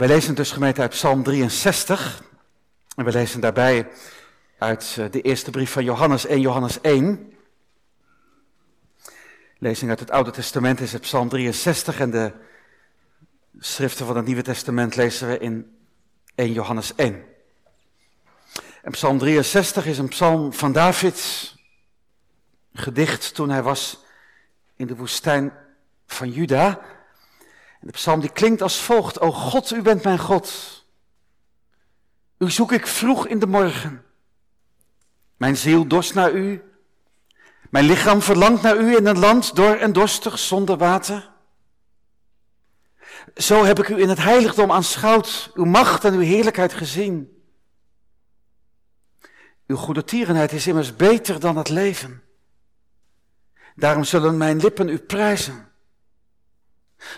Wij 0.00 0.08
lezen 0.08 0.34
dus 0.34 0.50
gemeente 0.50 0.80
uit 0.80 0.90
Psalm 0.90 1.22
63. 1.22 2.22
En 2.96 3.04
we 3.04 3.12
lezen 3.12 3.40
daarbij 3.40 3.90
uit 4.58 4.96
eh, 4.98 5.10
de 5.10 5.20
eerste 5.20 5.50
brief 5.50 5.70
van 5.70 5.84
Johannes 5.84 6.26
1, 6.26 6.40
Johannes 6.40 6.80
1. 6.80 7.32
Lezing 9.58 9.90
uit 9.90 10.00
het 10.00 10.10
Oude 10.10 10.30
Testament 10.30 10.80
is 10.80 10.92
het 10.92 11.00
Psalm 11.00 11.28
63 11.28 12.00
en 12.00 12.10
de 12.10 12.32
schriften 13.58 14.06
van 14.06 14.16
het 14.16 14.26
Nieuwe 14.26 14.42
Testament 14.42 14.96
lezen 14.96 15.28
we 15.28 15.38
in 15.38 15.76
1 16.34 16.52
Johannes 16.52 16.94
1. 16.94 17.24
En 18.82 18.90
Psalm 18.90 19.18
63 19.18 19.86
is 19.86 19.98
een 19.98 20.08
psalm 20.08 20.52
van 20.52 20.72
David, 20.72 21.52
gedicht 22.74 23.34
toen 23.34 23.50
hij 23.50 23.62
was 23.62 24.04
in 24.76 24.86
de 24.86 24.96
woestijn 24.96 25.52
van 26.06 26.30
Juda. 26.30 26.80
En 27.80 27.86
de 27.86 27.92
psalm 27.92 28.20
die 28.20 28.32
klinkt 28.32 28.62
als 28.62 28.80
volgt, 28.80 29.20
O 29.20 29.32
God, 29.32 29.70
u 29.70 29.82
bent 29.82 30.04
mijn 30.04 30.18
God. 30.18 30.78
U 32.38 32.50
zoek 32.50 32.72
ik 32.72 32.86
vroeg 32.86 33.26
in 33.26 33.38
de 33.38 33.46
morgen. 33.46 34.04
Mijn 35.36 35.56
ziel 35.56 35.86
dorst 35.86 36.14
naar 36.14 36.32
u. 36.32 36.62
Mijn 37.70 37.84
lichaam 37.84 38.22
verlangt 38.22 38.62
naar 38.62 38.76
u 38.76 38.96
in 38.96 39.06
een 39.06 39.18
land 39.18 39.54
dor 39.56 39.76
en 39.76 39.92
dorstig 39.92 40.38
zonder 40.38 40.76
water. 40.76 41.30
Zo 43.36 43.64
heb 43.64 43.78
ik 43.78 43.88
u 43.88 44.00
in 44.00 44.08
het 44.08 44.18
heiligdom 44.18 44.72
aanschouwd, 44.72 45.50
uw 45.54 45.64
macht 45.64 46.04
en 46.04 46.14
uw 46.14 46.20
heerlijkheid 46.20 46.72
gezien. 46.72 47.42
Uw 49.66 49.76
goede 49.76 50.04
tierenheid 50.04 50.52
is 50.52 50.66
immers 50.66 50.96
beter 50.96 51.40
dan 51.40 51.56
het 51.56 51.68
leven. 51.68 52.22
Daarom 53.74 54.04
zullen 54.04 54.36
mijn 54.36 54.60
lippen 54.60 54.88
u 54.88 54.98
prijzen. 54.98 55.69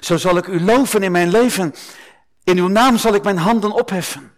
Zo 0.01 0.17
zal 0.17 0.37
ik 0.37 0.47
u 0.47 0.61
loven 0.61 1.03
in 1.03 1.13
mijn 1.13 1.31
leven. 1.31 1.75
In 2.45 2.59
uw 2.59 2.69
naam 2.69 2.99
zal 2.99 3.15
ik 3.15 3.23
mijn 3.23 3.37
handen 3.37 3.73
opheffen. 3.73 4.33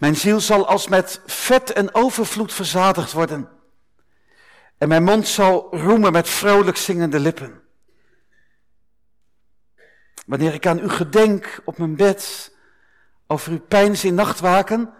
Mijn 0.00 0.16
ziel 0.16 0.40
zal 0.40 0.66
als 0.66 0.88
met 0.88 1.20
vet 1.26 1.72
en 1.72 1.94
overvloed 1.94 2.52
verzadigd 2.52 3.12
worden. 3.12 3.48
En 4.78 4.88
mijn 4.88 5.02
mond 5.02 5.28
zal 5.28 5.76
roemen 5.76 6.12
met 6.12 6.28
vrolijk 6.28 6.76
zingende 6.76 7.20
lippen. 7.20 7.60
Wanneer 10.26 10.54
ik 10.54 10.66
aan 10.66 10.78
u 10.78 10.88
gedenk 10.88 11.60
op 11.64 11.78
mijn 11.78 11.96
bed, 11.96 12.52
over 13.26 13.52
uw 13.52 13.60
pijns 13.60 14.04
in 14.04 14.14
nachtwaken, 14.14 14.94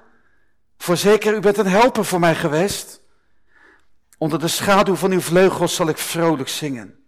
voorzeker 0.78 1.34
u 1.34 1.40
bent 1.40 1.58
een 1.58 1.66
helper 1.66 2.04
voor 2.04 2.20
mij 2.20 2.34
geweest. 2.34 3.00
Onder 4.18 4.38
de 4.38 4.48
schaduw 4.48 4.94
van 4.94 5.10
uw 5.10 5.20
vleugels 5.20 5.74
zal 5.74 5.88
ik 5.88 5.98
vrolijk 5.98 6.48
zingen. 6.48 7.01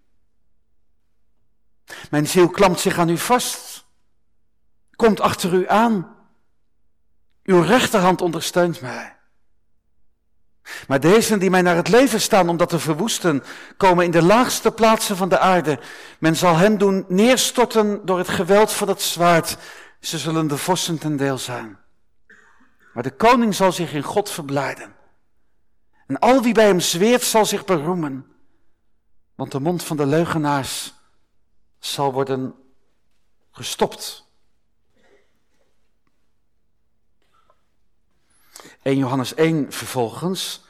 Mijn 2.10 2.27
ziel 2.27 2.48
klampt 2.48 2.80
zich 2.80 2.98
aan 2.98 3.08
u 3.08 3.18
vast, 3.18 3.84
komt 4.96 5.20
achter 5.20 5.52
u 5.52 5.68
aan. 5.68 6.16
Uw 7.42 7.60
rechterhand 7.60 8.22
ondersteunt 8.22 8.80
mij. 8.80 9.16
Maar 10.86 11.00
deze 11.00 11.38
die 11.38 11.50
mij 11.50 11.62
naar 11.62 11.77
het 11.77 11.88
leven 11.88 12.20
staan 12.20 12.48
om 12.48 12.56
dat 12.56 12.68
te 12.68 12.78
verwoesten, 12.78 13.42
komen 13.77 14.05
in 14.05 14.10
de 14.10 14.22
laagste 14.22 14.72
plaatsen 14.72 15.16
van 15.16 15.28
de 15.28 15.38
aarde. 15.38 15.78
Men 16.18 16.36
zal 16.36 16.56
hen 16.56 16.78
doen 16.78 17.05
neerstorten 17.08 18.06
door 18.06 18.18
het 18.18 18.28
geweld 18.28 18.72
van 18.72 18.88
het 18.88 19.02
zwaard. 19.02 19.56
Ze 20.00 20.18
zullen 20.18 20.46
de 20.46 20.56
vossen 20.56 20.98
ten 20.98 21.16
deel 21.16 21.38
zijn. 21.38 21.78
Maar 22.94 23.02
de 23.02 23.16
koning 23.16 23.55
zal 23.55 23.72
zich 23.72 23.92
in 23.92 24.02
God 24.02 24.30
verblijden. 24.30 24.94
En 26.06 26.18
al 26.18 26.42
wie 26.42 26.55
bij 26.55 26.66
hem 26.66 26.80
zweert 26.80 27.22
zal 27.22 27.46
zich 27.46 27.64
beroemen. 27.64 28.27
Want 29.34 29.52
de 29.52 29.60
mond 29.60 29.82
van 29.82 29.96
de 29.96 30.06
leugenaars 30.06 30.94
zal 31.84 32.12
worden 32.12 32.54
gestopt. 33.50 34.27
1 38.82 38.96
Johannes 38.96 39.34
1 39.34 39.72
vervolgens. 39.72 40.64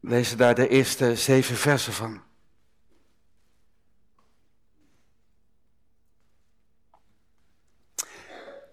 Lezen 0.00 0.36
daar 0.36 0.54
de 0.54 0.68
eerste 0.68 1.16
zeven 1.16 1.56
versen 1.56 1.92
van. 1.92 2.22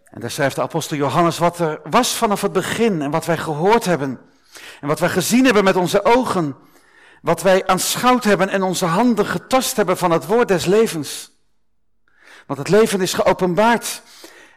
En 0.03 0.19
daar 0.19 0.31
schrijft 0.31 0.55
de 0.55 0.61
apostel 0.61 0.97
Johannes 0.97 1.37
wat 1.37 1.59
er 1.59 1.81
was 1.83 2.15
vanaf 2.15 2.41
het 2.41 2.51
begin 2.51 3.01
en 3.01 3.11
wat 3.11 3.25
wij 3.25 3.37
gehoord 3.37 3.85
hebben. 3.85 4.19
En 4.81 4.87
wat 4.87 4.99
wij 4.99 5.09
gezien 5.09 5.45
hebben 5.45 5.63
met 5.63 5.75
onze 5.75 6.03
ogen. 6.03 6.55
Wat 7.21 7.41
wij 7.41 7.67
aanschouwd 7.67 8.23
hebben 8.23 8.49
en 8.49 8.63
onze 8.63 8.85
handen 8.85 9.25
getast 9.25 9.75
hebben 9.75 9.97
van 9.97 10.11
het 10.11 10.25
woord 10.25 10.47
des 10.47 10.65
levens. 10.65 11.31
Want 12.47 12.59
het 12.59 12.69
leven 12.69 13.01
is 13.01 13.13
geopenbaard. 13.13 14.01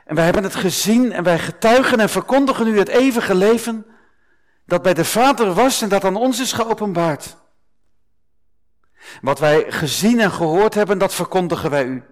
En 0.04 0.14
wij 0.14 0.24
hebben 0.24 0.42
het 0.42 0.54
gezien 0.54 1.12
en 1.12 1.24
wij 1.24 1.38
getuigen 1.38 2.00
en 2.00 2.08
verkondigen 2.08 2.66
u 2.66 2.78
het 2.78 2.88
eeuwige 2.88 3.34
leven 3.34 3.86
dat 4.66 4.82
bij 4.82 4.94
de 4.94 5.04
Vader 5.04 5.54
was 5.54 5.82
en 5.82 5.88
dat 5.88 6.04
aan 6.04 6.16
ons 6.16 6.40
is 6.40 6.52
geopenbaard. 6.52 7.36
Wat 9.20 9.38
wij 9.38 9.64
gezien 9.68 10.20
en 10.20 10.32
gehoord 10.32 10.74
hebben, 10.74 10.98
dat 10.98 11.14
verkondigen 11.14 11.70
wij 11.70 11.84
u. 11.84 12.02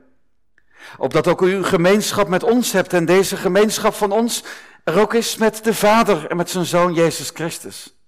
Opdat 0.99 1.27
ook 1.27 1.43
u 1.43 1.65
gemeenschap 1.65 2.29
met 2.29 2.43
ons 2.43 2.73
hebt 2.73 2.93
en 2.93 3.05
deze 3.05 3.37
gemeenschap 3.37 3.95
van 3.95 4.13
ons 4.13 4.45
er 4.85 5.01
ook 5.01 5.15
is 5.15 5.37
met 5.37 5.65
de 5.65 5.75
Vader 5.75 6.27
en 6.27 6.37
met 6.37 6.51
zijn 6.51 6.65
Zoon 6.65 6.95
Jezus 6.95 7.31
Christus. 7.35 8.00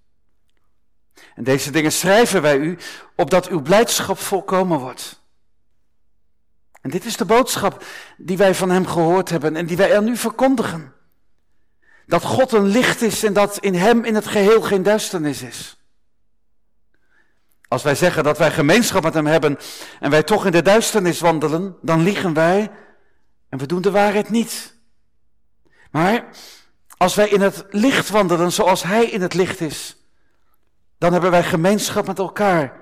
En 1.34 1.44
deze 1.44 1.70
dingen 1.70 1.93
schrijven 1.93 2.43
wij 2.43 2.56
u, 2.56 2.78
opdat 3.16 3.48
uw 3.48 3.62
blijdschap 3.62 4.19
volkomen 4.19 4.78
wordt. 4.78 5.20
En 6.81 6.91
dit 6.91 7.04
is 7.04 7.16
de 7.16 7.25
boodschap 7.25 7.84
die 8.16 8.37
wij 8.37 8.54
van 8.54 8.70
Hem 8.70 8.87
gehoord 8.87 9.28
hebben 9.28 9.56
en 9.56 9.66
die 9.66 9.76
wij 9.76 9.93
er 9.93 10.03
nu 10.03 10.16
verkondigen. 10.16 10.93
Dat 12.06 12.22
God 12.22 12.53
een 12.53 12.66
licht 12.66 13.03
is 13.03 13.25
en 13.25 13.32
dat 13.32 13.59
in 13.59 13.75
Hem 13.75 14.04
in 14.04 14.15
het 14.15 14.26
geheel 14.26 14.62
geen 14.62 14.82
duisternis 14.82 15.43
is. 15.43 15.76
Als 17.69 17.82
wij 17.82 17.94
zeggen 17.94 18.25
dat 18.25 18.38
wij 18.38 18.50
gemeenschap 18.50 19.03
met 19.03 19.14
Hem 19.14 19.26
hebben 19.26 19.59
en 20.00 20.10
wij 20.10 20.22
toch 20.22 20.47
in 20.47 20.53
de 20.53 20.62
duisternis 20.62 21.20
wandelen, 21.20 21.76
dan 21.82 22.03
liegen 22.03 22.34
wij 22.34 22.70
en 23.49 23.59
we 23.59 23.66
doen 23.66 23.82
de 23.82 23.91
waarheid 23.91 24.31
niet. 24.31 24.76
Maar 25.91 26.28
als 26.97 27.14
wij 27.14 27.28
in 27.28 27.41
het 27.41 27.64
licht 27.70 28.10
wandelen 28.10 28.53
zoals 28.53 28.82
Hij 28.82 29.04
in 29.04 29.22
het 29.22 29.34
licht 29.34 29.60
is, 29.60 29.97
dan 31.02 31.12
hebben 31.12 31.30
wij 31.30 31.44
gemeenschap 31.44 32.06
met 32.06 32.18
elkaar. 32.18 32.80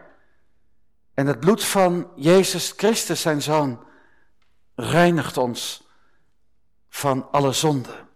En 1.14 1.26
het 1.26 1.40
bloed 1.40 1.64
van 1.64 2.12
Jezus 2.16 2.72
Christus, 2.76 3.20
zijn 3.20 3.42
Zoon, 3.42 3.86
reinigt 4.74 5.36
ons 5.36 5.88
van 6.88 7.30
alle 7.30 7.52
zonde. 7.52 8.06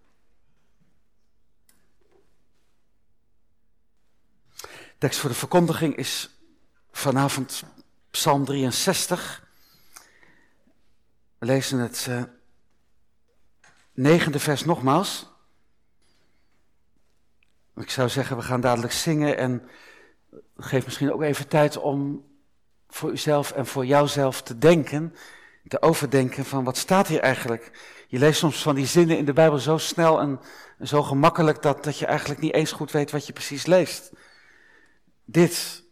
Tekst 4.99 5.19
voor 5.19 5.31
de 5.31 5.37
verkondiging 5.37 5.97
is 5.97 6.31
vanavond 6.91 7.63
Psalm 8.11 8.45
63. 8.45 9.47
We 11.39 11.47
lezen 11.47 11.79
het 11.79 12.07
uh, 12.09 12.23
negende 13.93 14.39
vers 14.39 14.65
nogmaals. 14.65 15.33
Ik 17.77 17.91
zou 17.91 18.09
zeggen, 18.09 18.37
we 18.37 18.43
gaan 18.43 18.61
dadelijk 18.61 18.93
zingen 18.93 19.37
en 19.37 19.69
geef 20.57 20.85
misschien 20.85 21.13
ook 21.13 21.23
even 21.23 21.49
tijd 21.49 21.77
om 21.77 22.25
voor 22.89 23.11
uzelf 23.11 23.53
en 23.53 23.67
voor 23.67 23.87
jouzelf 23.87 24.43
te 24.43 24.59
denken 24.59 25.15
te 25.69 25.83
overdenken 25.83 26.45
van 26.45 26.65
wat 26.65 26.77
staat 26.77 27.07
hier 27.07 27.21
eigenlijk. 27.21 27.95
Je 28.09 28.19
leest 28.19 28.39
soms 28.39 28.63
van 28.63 28.75
die 28.75 28.87
zinnen 28.87 29.19
in 29.19 29.25
de 29.25 29.33
Bijbel 29.33 29.59
zo 29.59 29.79
snel 29.79 30.21
en, 30.21 30.41
zo 30.81 31.03
gemakkelijk 31.03 31.63
dat, 31.63 31.85
dat 31.85 31.99
je 31.99 32.07
eigenlijk 32.07 32.41
niet 32.41 32.53
eens 32.53 32.73
goed 32.73 32.91
weet 32.91 33.11
wat 33.11 33.27
je 33.27 33.33
precies 33.33 33.67
leest. 33.67 34.13
Dit, 35.25 35.85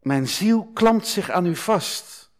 mijn 0.00 0.28
ziel 0.28 0.70
klampt 0.74 1.06
zich 1.06 1.30
aan 1.30 1.46
u 1.46 1.56
vast, 1.56 2.30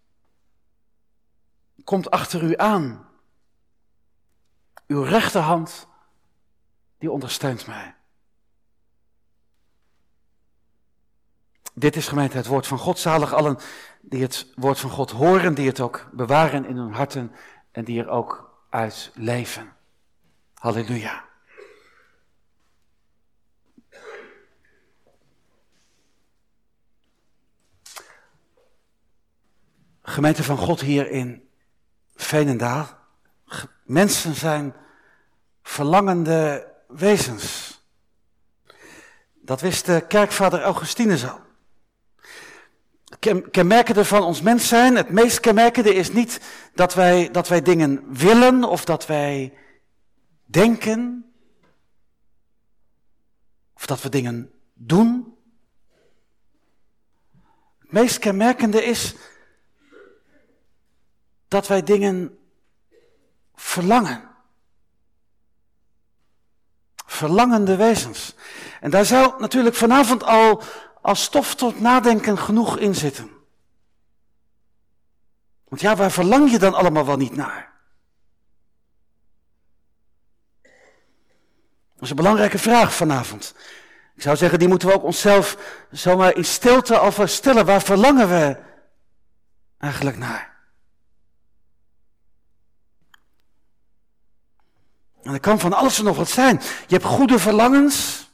komt 1.84 2.10
achter 2.10 2.42
u 2.42 2.56
aan. 2.56 3.08
Uw 4.86 5.02
rechterhand, 5.02 5.86
die 6.98 7.10
ondersteunt 7.10 7.66
mij. 7.66 7.95
Dit 11.78 11.96
is 11.96 12.08
gemeente 12.08 12.36
het 12.36 12.46
woord 12.46 12.66
van 12.66 12.78
God. 12.78 12.98
Zalig 12.98 13.34
allen 13.34 13.58
die 14.00 14.22
het 14.22 14.46
woord 14.54 14.78
van 14.78 14.90
God 14.90 15.10
horen, 15.10 15.54
die 15.54 15.66
het 15.66 15.80
ook 15.80 16.08
bewaren 16.12 16.64
in 16.64 16.76
hun 16.76 16.92
harten 16.92 17.32
en 17.70 17.84
die 17.84 18.00
er 18.00 18.08
ook 18.08 18.60
uit 18.70 19.10
leven. 19.14 19.72
Halleluja. 20.54 21.24
Gemeente 30.02 30.42
van 30.42 30.58
God 30.58 30.80
hier 30.80 31.10
in 31.10 31.48
Veenendaal. 32.14 32.98
Mensen 33.84 34.34
zijn 34.34 34.74
verlangende 35.62 36.72
wezens. 36.88 37.74
Dat 39.34 39.60
wist 39.60 39.86
de 39.86 40.04
kerkvader 40.08 40.62
Augustinus 40.62 41.28
al. 41.28 41.44
Kenmerkende 43.50 44.04
van 44.04 44.22
ons 44.22 44.42
mens 44.42 44.68
zijn, 44.68 44.96
het 44.96 45.10
meest 45.10 45.40
kenmerkende 45.40 45.94
is 45.94 46.12
niet 46.12 46.40
dat 46.74 46.94
wij, 46.94 47.30
dat 47.30 47.48
wij 47.48 47.62
dingen 47.62 48.04
willen 48.08 48.64
of 48.64 48.84
dat 48.84 49.06
wij 49.06 49.52
denken 50.44 51.32
of 53.74 53.86
dat 53.86 54.02
we 54.02 54.08
dingen 54.08 54.50
doen. 54.74 55.36
Het 57.78 57.92
meest 57.92 58.18
kenmerkende 58.18 58.84
is 58.84 59.14
dat 61.48 61.66
wij 61.66 61.82
dingen 61.82 62.38
verlangen. 63.54 64.24
Verlangende 67.06 67.76
wezens. 67.76 68.34
En 68.80 68.90
daar 68.90 69.04
zou 69.04 69.40
natuurlijk 69.40 69.76
vanavond 69.76 70.22
al 70.22 70.62
als 71.06 71.22
stof 71.22 71.54
tot 71.54 71.80
nadenken 71.80 72.38
genoeg 72.38 72.78
in 72.78 72.94
zitten. 72.94 73.30
Want 75.68 75.80
ja, 75.80 75.96
waar 75.96 76.10
verlang 76.10 76.50
je 76.50 76.58
dan 76.58 76.74
allemaal 76.74 77.06
wel 77.06 77.16
niet 77.16 77.36
naar? 77.36 77.74
Dat 81.94 82.02
is 82.02 82.10
een 82.10 82.16
belangrijke 82.16 82.58
vraag 82.58 82.94
vanavond. 82.94 83.54
Ik 84.14 84.22
zou 84.22 84.36
zeggen, 84.36 84.58
die 84.58 84.68
moeten 84.68 84.88
we 84.88 84.94
ook 84.94 85.02
onszelf 85.02 85.58
zomaar 85.90 86.36
in 86.36 86.44
stilte 86.44 86.98
al 86.98 87.26
stellen. 87.26 87.66
Waar 87.66 87.82
verlangen 87.82 88.28
we 88.28 88.56
eigenlijk 89.78 90.16
naar? 90.16 90.56
En 95.22 95.32
dat 95.32 95.40
kan 95.40 95.58
van 95.58 95.72
alles 95.72 95.98
en 95.98 96.04
nog 96.04 96.16
wat 96.16 96.28
zijn. 96.28 96.60
Je 96.86 96.94
hebt 96.94 97.04
goede 97.04 97.38
verlangens. 97.38 98.25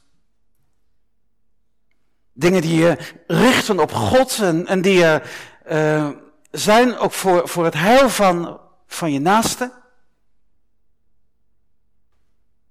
Dingen 2.33 2.61
die 2.61 2.79
je 2.79 3.13
richten 3.27 3.79
op 3.79 3.91
God 3.91 4.39
en, 4.39 4.67
en 4.67 4.81
die 4.81 4.97
je 4.97 5.21
uh, 5.71 6.09
zijn 6.51 6.97
ook 6.97 7.11
voor, 7.11 7.47
voor 7.47 7.65
het 7.65 7.73
heil 7.73 8.09
van, 8.09 8.59
van 8.87 9.11
je 9.11 9.19
naaste. 9.19 9.81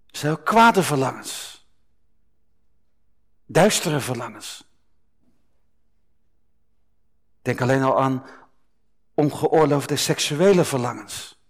Zijn 0.07 0.33
ook 0.33 0.45
kwade 0.45 0.83
verlangens. 0.83 1.67
Duistere 3.47 4.01
verlangens. 4.01 4.65
Denk 7.43 7.61
alleen 7.61 7.83
al 7.83 8.01
aan 8.01 8.27
ongeoorloofde 9.15 9.97
seksuele 9.97 10.65
verlangens. 10.65 11.41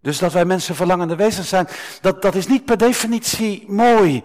Dus 0.00 0.18
dat 0.18 0.32
wij 0.32 0.44
mensen 0.44 0.74
verlangende 0.74 1.16
wezens 1.16 1.48
zijn, 1.48 1.68
dat, 2.00 2.22
dat 2.22 2.34
is 2.34 2.46
niet 2.46 2.64
per 2.64 2.76
definitie 2.76 3.70
mooi, 3.70 4.24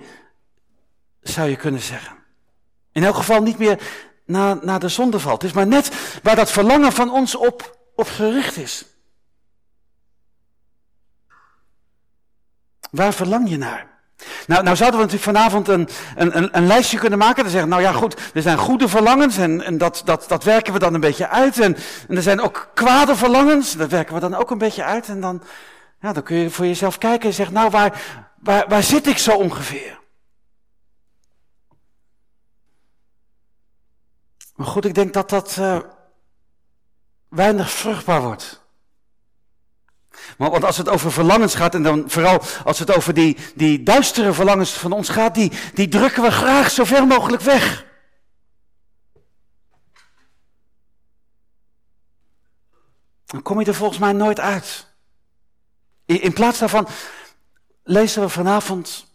zou 1.24 1.50
je 1.50 1.56
kunnen 1.56 1.82
zeggen. 1.82 2.16
In 2.92 3.04
elk 3.04 3.16
geval 3.16 3.42
niet 3.42 3.58
meer 3.58 3.80
na, 4.26 4.60
na 4.62 4.78
de 4.78 4.90
zondeval. 4.90 5.34
Het 5.34 5.44
is 5.44 5.52
maar 5.52 5.68
net 5.68 6.20
waar 6.24 6.36
dat 6.36 6.52
verlangen 6.52 6.92
van 6.92 7.12
ons 7.12 7.36
op, 7.36 7.78
op 7.96 8.08
gericht 8.08 8.58
is. 8.58 8.86
Waar 12.92 13.14
verlang 13.14 13.50
je 13.50 13.58
naar? 13.58 13.92
Nou, 14.48 14.64
nou 14.64 14.76
zouden 14.76 15.00
we 15.00 15.06
natuurlijk 15.06 15.38
vanavond 15.38 15.68
een, 15.68 15.90
een, 16.16 16.58
een, 16.58 16.68
lijstje 16.68 16.98
kunnen 16.98 17.20
maken. 17.20 17.44
En 17.44 17.50
zeggen, 17.50 17.70
nou 17.70 17.82
ja 17.82 17.92
goed, 17.92 18.22
er 18.34 18.42
zijn 18.42 18.58
goede 18.58 18.88
verlangens 18.88 19.38
en, 19.38 19.62
en 19.62 19.78
dat, 19.78 20.02
dat, 20.06 20.26
dat 20.28 20.44
werken 20.44 20.74
we 20.74 20.80
dan 20.80 20.94
een 20.94 21.00
beetje 21.00 21.28
uit. 21.28 21.60
En, 21.60 21.78
en 22.08 22.16
er 22.16 22.22
zijn 22.22 22.42
ook 22.42 22.70
kwade 22.74 23.16
verlangens, 23.16 23.76
dat 23.76 23.90
werken 23.90 24.14
we 24.14 24.20
dan 24.20 24.36
ook 24.36 24.52
een 24.52 24.58
beetje 24.58 24.84
uit. 24.84 25.08
En 25.08 25.22
dan, 25.22 25.44
ja, 26.00 26.14
dan 26.14 26.24
kun 26.24 26.38
je 26.38 26.50
voor 26.50 26.66
jezelf 26.66 26.98
kijken 26.98 27.30
en 27.30 27.36
zeggen, 27.36 27.56
nou 27.56 27.70
waar, 27.70 28.02
waar, 28.40 28.66
waar 28.68 28.84
zit 28.84 29.08
ik 29.08 29.18
zo 29.18 29.32
ongeveer? 29.32 30.02
Maar 34.56 34.68
goed, 34.68 34.86
ik 34.86 34.94
denk 34.94 35.14
dat 35.14 35.30
dat 35.30 35.58
uh, 35.60 35.80
weinig 37.30 37.72
vruchtbaar 37.72 38.22
wordt. 38.22 38.62
Want 40.38 40.64
als 40.64 40.78
het 40.78 40.90
over 40.90 41.12
verlangens 41.12 41.56
gaat, 41.56 41.76
en 41.76 41.84
dan 41.84 42.10
vooral 42.10 42.42
als 42.66 42.80
het 42.80 42.96
over 42.96 43.14
die, 43.14 43.38
die 43.56 43.84
duistere 43.84 44.34
verlangens 44.34 44.72
van 44.72 44.92
ons 44.92 45.10
gaat, 45.10 45.36
die, 45.36 45.52
die 45.74 45.88
drukken 45.88 46.24
we 46.24 46.32
graag 46.32 46.72
zo 46.72 46.84
ver 46.84 47.08
mogelijk 47.08 47.42
weg. 47.42 47.86
Dan 53.26 53.42
kom 53.42 53.60
je 53.60 53.66
er 53.66 53.76
volgens 53.76 54.00
mij 54.00 54.12
nooit 54.12 54.40
uit. 54.40 54.88
In, 56.06 56.22
in 56.22 56.34
plaats 56.34 56.60
daarvan 56.60 56.88
lezen 57.84 58.22
we 58.22 58.30
vanavond 58.30 59.06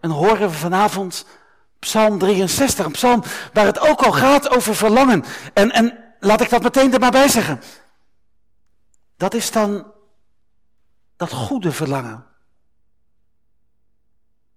en 0.00 0.10
horen 0.10 0.48
we 0.48 0.54
vanavond 0.54 1.26
Psalm 1.84 2.18
63, 2.18 2.84
een 2.84 2.92
psalm 2.92 3.22
waar 3.52 3.66
het 3.66 3.78
ook 3.78 4.02
al 4.02 4.12
gaat 4.12 4.48
over 4.50 4.74
verlangen. 4.76 5.24
En, 5.54 5.70
en 5.70 6.14
laat 6.20 6.40
ik 6.40 6.50
dat 6.50 6.62
meteen 6.62 6.92
er 6.92 7.00
maar 7.00 7.10
bij 7.10 7.28
zeggen. 7.28 7.60
Dat 9.16 9.34
is 9.34 9.50
dan 9.50 9.92
dat 11.16 11.32
goede 11.32 11.72
verlangen. 11.72 12.26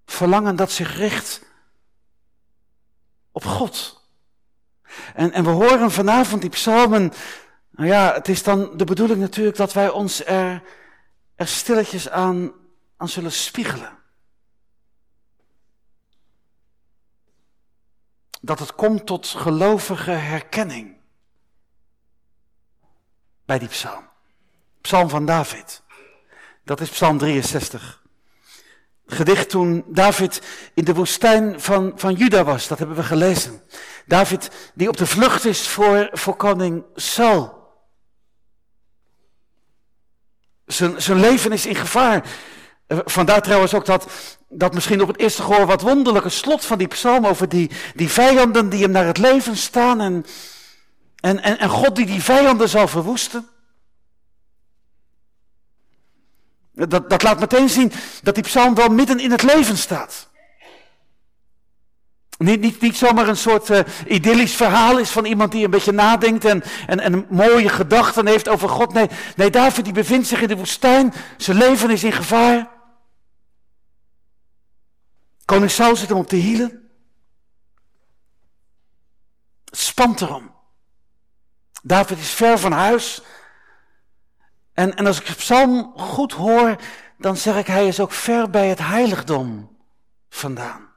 Verlangen 0.05 0.55
dat 0.55 0.71
zich 0.71 0.97
richt 0.97 1.41
op 3.31 3.45
God. 3.45 4.01
En, 5.13 5.31
en 5.31 5.43
we 5.43 5.49
horen 5.49 5.91
vanavond 5.91 6.41
die 6.41 6.49
psalmen. 6.49 7.13
Nou 7.71 7.87
ja, 7.87 8.13
het 8.13 8.27
is 8.27 8.43
dan 8.43 8.77
de 8.77 8.85
bedoeling 8.85 9.19
natuurlijk 9.19 9.57
dat 9.57 9.73
wij 9.73 9.89
ons 9.89 10.25
er, 10.25 10.63
er 11.35 11.47
stilletjes 11.47 12.09
aan, 12.09 12.51
aan 12.97 13.09
zullen 13.09 13.31
spiegelen. 13.31 13.97
Dat 18.47 18.59
het 18.59 18.75
komt 18.75 19.05
tot 19.05 19.27
gelovige 19.27 20.11
herkenning. 20.11 20.97
Bij 23.45 23.59
die 23.59 23.67
psalm. 23.67 24.09
Psalm 24.81 25.09
van 25.09 25.25
David. 25.25 25.83
Dat 26.63 26.81
is 26.81 26.89
Psalm 26.89 27.17
63. 27.17 28.03
Gedicht 29.05 29.49
toen 29.49 29.83
David 29.87 30.41
in 30.73 30.83
de 30.83 30.93
woestijn 30.93 31.61
van, 31.61 31.91
van 31.95 32.13
Juda 32.13 32.43
was, 32.43 32.67
dat 32.67 32.77
hebben 32.77 32.95
we 32.95 33.03
gelezen. 33.03 33.61
David 34.05 34.71
die 34.73 34.87
op 34.87 34.97
de 34.97 35.05
vlucht 35.05 35.45
is 35.45 35.67
voor, 35.67 36.09
voor 36.11 36.35
koning 36.35 36.85
Saul. 36.95 37.71
Zijn, 40.65 41.01
zijn 41.01 41.19
leven 41.19 41.51
is 41.51 41.65
in 41.65 41.75
gevaar. 41.75 42.29
Eh, 42.87 42.97
vandaar 43.05 43.41
trouwens 43.41 43.73
ook 43.73 43.85
dat, 43.85 44.36
dat 44.49 44.73
misschien 44.73 45.01
op 45.01 45.07
het 45.07 45.19
eerste 45.19 45.41
gehoor 45.41 45.65
wat 45.65 45.81
wonderlijke 45.81 46.29
slot 46.29 46.65
van 46.65 46.77
die 46.77 46.87
psalm 46.87 47.25
over 47.25 47.49
die, 47.49 47.71
die 47.95 48.09
vijanden 48.09 48.69
die 48.69 48.81
hem 48.81 48.91
naar 48.91 49.05
het 49.05 49.17
leven 49.17 49.57
staan 49.57 50.01
en, 50.01 50.25
en, 51.19 51.43
en, 51.43 51.59
en 51.59 51.69
God 51.69 51.95
die 51.95 52.05
die 52.05 52.23
vijanden 52.23 52.69
zal 52.69 52.87
verwoesten. 52.87 53.47
Dat, 56.73 57.09
dat 57.09 57.23
laat 57.23 57.39
meteen 57.39 57.69
zien 57.69 57.91
dat 58.23 58.35
die 58.35 58.43
psalm 58.43 58.75
wel 58.75 58.89
midden 58.89 59.19
in 59.19 59.31
het 59.31 59.43
leven 59.43 59.77
staat. 59.77 60.27
Niet, 62.37 62.59
niet, 62.59 62.81
niet 62.81 62.97
zomaar 62.97 63.27
een 63.27 63.37
soort 63.37 63.69
uh, 63.69 63.79
idyllisch 64.07 64.55
verhaal 64.55 64.97
is 64.97 65.09
van 65.09 65.25
iemand 65.25 65.51
die 65.51 65.65
een 65.65 65.71
beetje 65.71 65.91
nadenkt 65.91 66.45
en, 66.45 66.63
en, 66.87 66.99
en 66.99 67.25
mooie 67.29 67.69
gedachten 67.69 68.27
heeft 68.27 68.49
over 68.49 68.69
God. 68.69 68.93
Nee, 68.93 69.07
nee, 69.35 69.49
David 69.49 69.83
die 69.83 69.93
bevindt 69.93 70.27
zich 70.27 70.41
in 70.41 70.47
de 70.47 70.55
woestijn, 70.55 71.13
zijn 71.37 71.57
leven 71.57 71.89
is 71.89 72.03
in 72.03 72.11
gevaar. 72.11 72.76
Koning 75.47 75.71
Saul 75.71 75.95
zit 75.95 76.09
hem 76.09 76.17
op 76.17 76.29
de 76.29 76.35
hielen. 76.35 76.89
Het 79.65 79.77
spant 79.79 80.21
erom. 80.21 80.55
David 81.83 82.17
is 82.17 82.31
ver 82.31 82.59
van 82.59 82.71
huis. 82.71 83.21
En, 84.73 84.95
en 84.95 85.05
als 85.05 85.21
ik 85.21 85.35
psalm 85.35 85.93
goed 85.97 86.31
hoor, 86.31 86.75
dan 87.17 87.37
zeg 87.37 87.57
ik, 87.57 87.67
hij 87.67 87.87
is 87.87 87.99
ook 87.99 88.11
ver 88.11 88.49
bij 88.49 88.67
het 88.67 88.79
heiligdom 88.79 89.77
vandaan. 90.29 90.89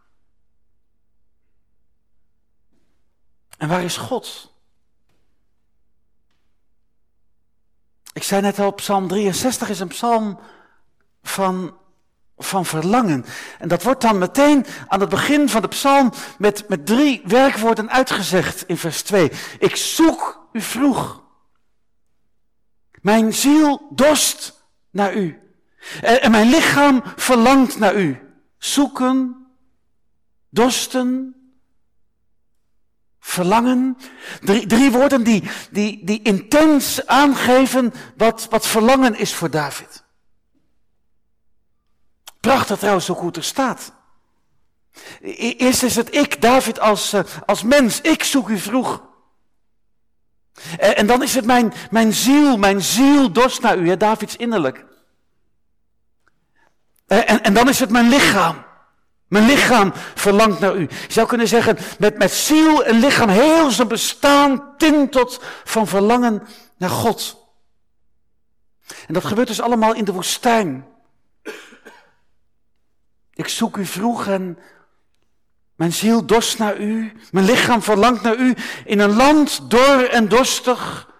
En 3.58 3.68
waar 3.68 3.82
is 3.82 3.96
God? 3.96 4.54
Ik 8.12 8.22
zei 8.22 8.42
net 8.42 8.58
al, 8.58 8.72
psalm 8.72 9.08
63 9.08 9.68
is 9.68 9.80
een 9.80 9.88
psalm 9.88 10.40
van, 11.22 11.79
van 12.44 12.66
verlangen. 12.66 13.24
En 13.58 13.68
dat 13.68 13.82
wordt 13.82 14.00
dan 14.00 14.18
meteen 14.18 14.66
aan 14.88 15.00
het 15.00 15.08
begin 15.08 15.48
van 15.48 15.62
de 15.62 15.68
psalm 15.68 16.12
met, 16.38 16.68
met 16.68 16.86
drie 16.86 17.22
werkwoorden 17.24 17.90
uitgezegd 17.90 18.64
in 18.66 18.76
vers 18.76 19.02
2. 19.02 19.30
Ik 19.58 19.76
zoek 19.76 20.48
u 20.52 20.60
vroeg. 20.60 21.22
Mijn 23.02 23.34
ziel 23.34 23.88
dorst 23.90 24.64
naar 24.90 25.14
u. 25.14 25.38
En 26.00 26.30
mijn 26.30 26.48
lichaam 26.48 27.02
verlangt 27.16 27.78
naar 27.78 27.94
u. 27.94 28.18
Zoeken, 28.58 29.46
dorsten, 30.50 31.34
verlangen. 33.20 33.96
Drie, 34.40 34.66
drie 34.66 34.90
woorden 34.90 35.22
die, 35.22 35.42
die, 35.70 36.04
die 36.04 36.22
intens 36.22 37.06
aangeven 37.06 37.92
wat, 38.16 38.46
wat 38.50 38.66
verlangen 38.66 39.18
is 39.18 39.34
voor 39.34 39.50
David. 39.50 40.04
Prachtig 42.40 42.78
trouwens 42.78 43.06
hoe 43.06 43.16
goed 43.16 43.36
er 43.36 43.44
staat. 43.44 43.92
Eerst 45.20 45.82
is 45.82 45.96
het 45.96 46.14
ik, 46.14 46.42
David, 46.42 46.80
als, 46.80 47.14
uh, 47.14 47.20
als 47.46 47.62
mens. 47.62 48.00
Ik 48.00 48.22
zoek 48.22 48.48
u 48.48 48.58
vroeg. 48.58 49.02
En, 50.78 50.96
en, 50.96 51.06
dan 51.06 51.22
is 51.22 51.34
het 51.34 51.44
mijn, 51.44 51.72
mijn 51.90 52.12
ziel, 52.12 52.56
mijn 52.56 52.82
ziel 52.82 53.32
dorst 53.32 53.62
naar 53.62 53.78
u, 53.78 53.88
hè, 53.88 53.96
Davids 53.96 54.36
innerlijk. 54.36 54.84
En, 57.06 57.42
en 57.42 57.54
dan 57.54 57.68
is 57.68 57.80
het 57.80 57.90
mijn 57.90 58.08
lichaam. 58.08 58.64
Mijn 59.28 59.46
lichaam 59.46 59.92
verlangt 60.14 60.60
naar 60.60 60.76
u. 60.76 60.80
Je 60.80 61.12
zou 61.12 61.26
kunnen 61.26 61.48
zeggen, 61.48 61.78
met, 61.98 62.18
met 62.18 62.32
ziel 62.32 62.84
en 62.84 62.98
lichaam 62.98 63.28
heel 63.28 63.70
zijn 63.70 63.88
bestaan 63.88 64.76
tintelt 64.76 65.42
van 65.64 65.86
verlangen 65.86 66.42
naar 66.76 66.90
God. 66.90 67.48
En 69.06 69.14
dat 69.14 69.24
gebeurt 69.24 69.48
dus 69.48 69.60
allemaal 69.60 69.94
in 69.94 70.04
de 70.04 70.12
woestijn. 70.12 70.89
Ik 73.40 73.48
zoek 73.48 73.76
u 73.76 73.86
vroeg 73.86 74.26
en 74.26 74.58
mijn 75.74 75.92
ziel 75.92 76.26
dorst 76.26 76.58
naar 76.58 76.80
u. 76.80 77.12
Mijn 77.30 77.44
lichaam 77.44 77.82
verlangt 77.82 78.22
naar 78.22 78.36
u 78.36 78.54
in 78.84 78.98
een 78.98 79.12
land 79.12 79.70
dor 79.70 80.08
en 80.08 80.28
dorstig 80.28 81.10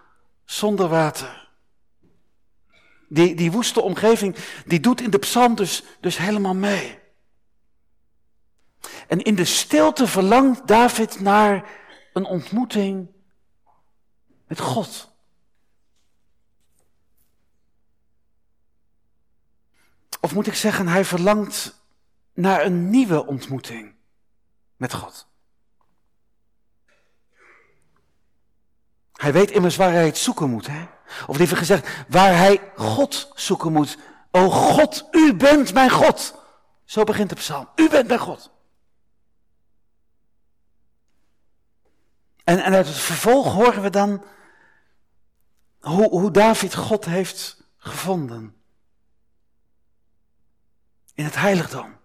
zonder 0.45 0.87
water. 0.87 1.49
Die, 3.09 3.35
die 3.35 3.51
woeste 3.51 3.81
omgeving, 3.81 4.35
die 4.65 4.79
doet 4.79 5.01
in 5.01 5.09
de 5.09 5.17
psalm 5.17 5.55
dus, 5.55 5.83
dus 5.99 6.17
helemaal 6.17 6.55
mee. 6.55 6.99
En 9.07 9.21
in 9.21 9.35
de 9.35 9.45
stilte 9.45 10.07
verlangt 10.07 10.67
David 10.67 11.19
naar 11.19 11.69
een 12.13 12.25
ontmoeting 12.25 13.07
met 14.47 14.59
God. 14.59 15.11
Of 20.19 20.33
moet 20.33 20.47
ik 20.47 20.55
zeggen, 20.55 20.87
hij 20.87 21.05
verlangt 21.05 21.79
naar 22.33 22.65
een 22.65 22.89
nieuwe 22.89 23.25
ontmoeting 23.25 23.95
met 24.75 24.93
God. 24.93 25.27
Hij 29.11 29.33
weet 29.33 29.51
immers 29.51 29.75
waar 29.75 29.91
hij 29.91 30.05
het 30.05 30.17
zoeken 30.17 30.49
moet. 30.49 30.67
Hè? 30.67 30.87
Of 31.27 31.37
liever 31.37 31.57
gezegd, 31.57 32.05
waar 32.07 32.37
hij 32.37 32.71
God 32.75 33.31
zoeken 33.35 33.71
moet. 33.71 33.97
O 34.31 34.49
God, 34.49 35.07
u 35.11 35.33
bent 35.33 35.73
mijn 35.73 35.89
God. 35.89 36.35
Zo 36.85 37.03
begint 37.03 37.29
de 37.29 37.35
psalm. 37.35 37.69
U 37.75 37.89
bent 37.89 38.07
mijn 38.07 38.19
God. 38.19 38.51
En, 42.43 42.63
en 42.63 42.73
uit 42.73 42.87
het 42.87 42.97
vervolg 42.97 43.53
horen 43.53 43.81
we 43.81 43.89
dan 43.89 44.25
hoe, 45.79 46.09
hoe 46.09 46.31
David 46.31 46.75
God 46.75 47.05
heeft 47.05 47.63
gevonden. 47.77 48.55
In 51.13 51.23
het 51.23 51.35
heiligdom. 51.35 51.99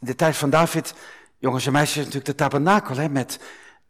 De 0.00 0.14
tijd 0.14 0.36
van 0.36 0.50
David, 0.50 0.94
jongens 1.38 1.66
en 1.66 1.72
meisjes, 1.72 1.96
natuurlijk 1.96 2.24
de 2.24 2.34
tabernakel 2.34 2.96
hè, 2.96 3.08
met 3.08 3.40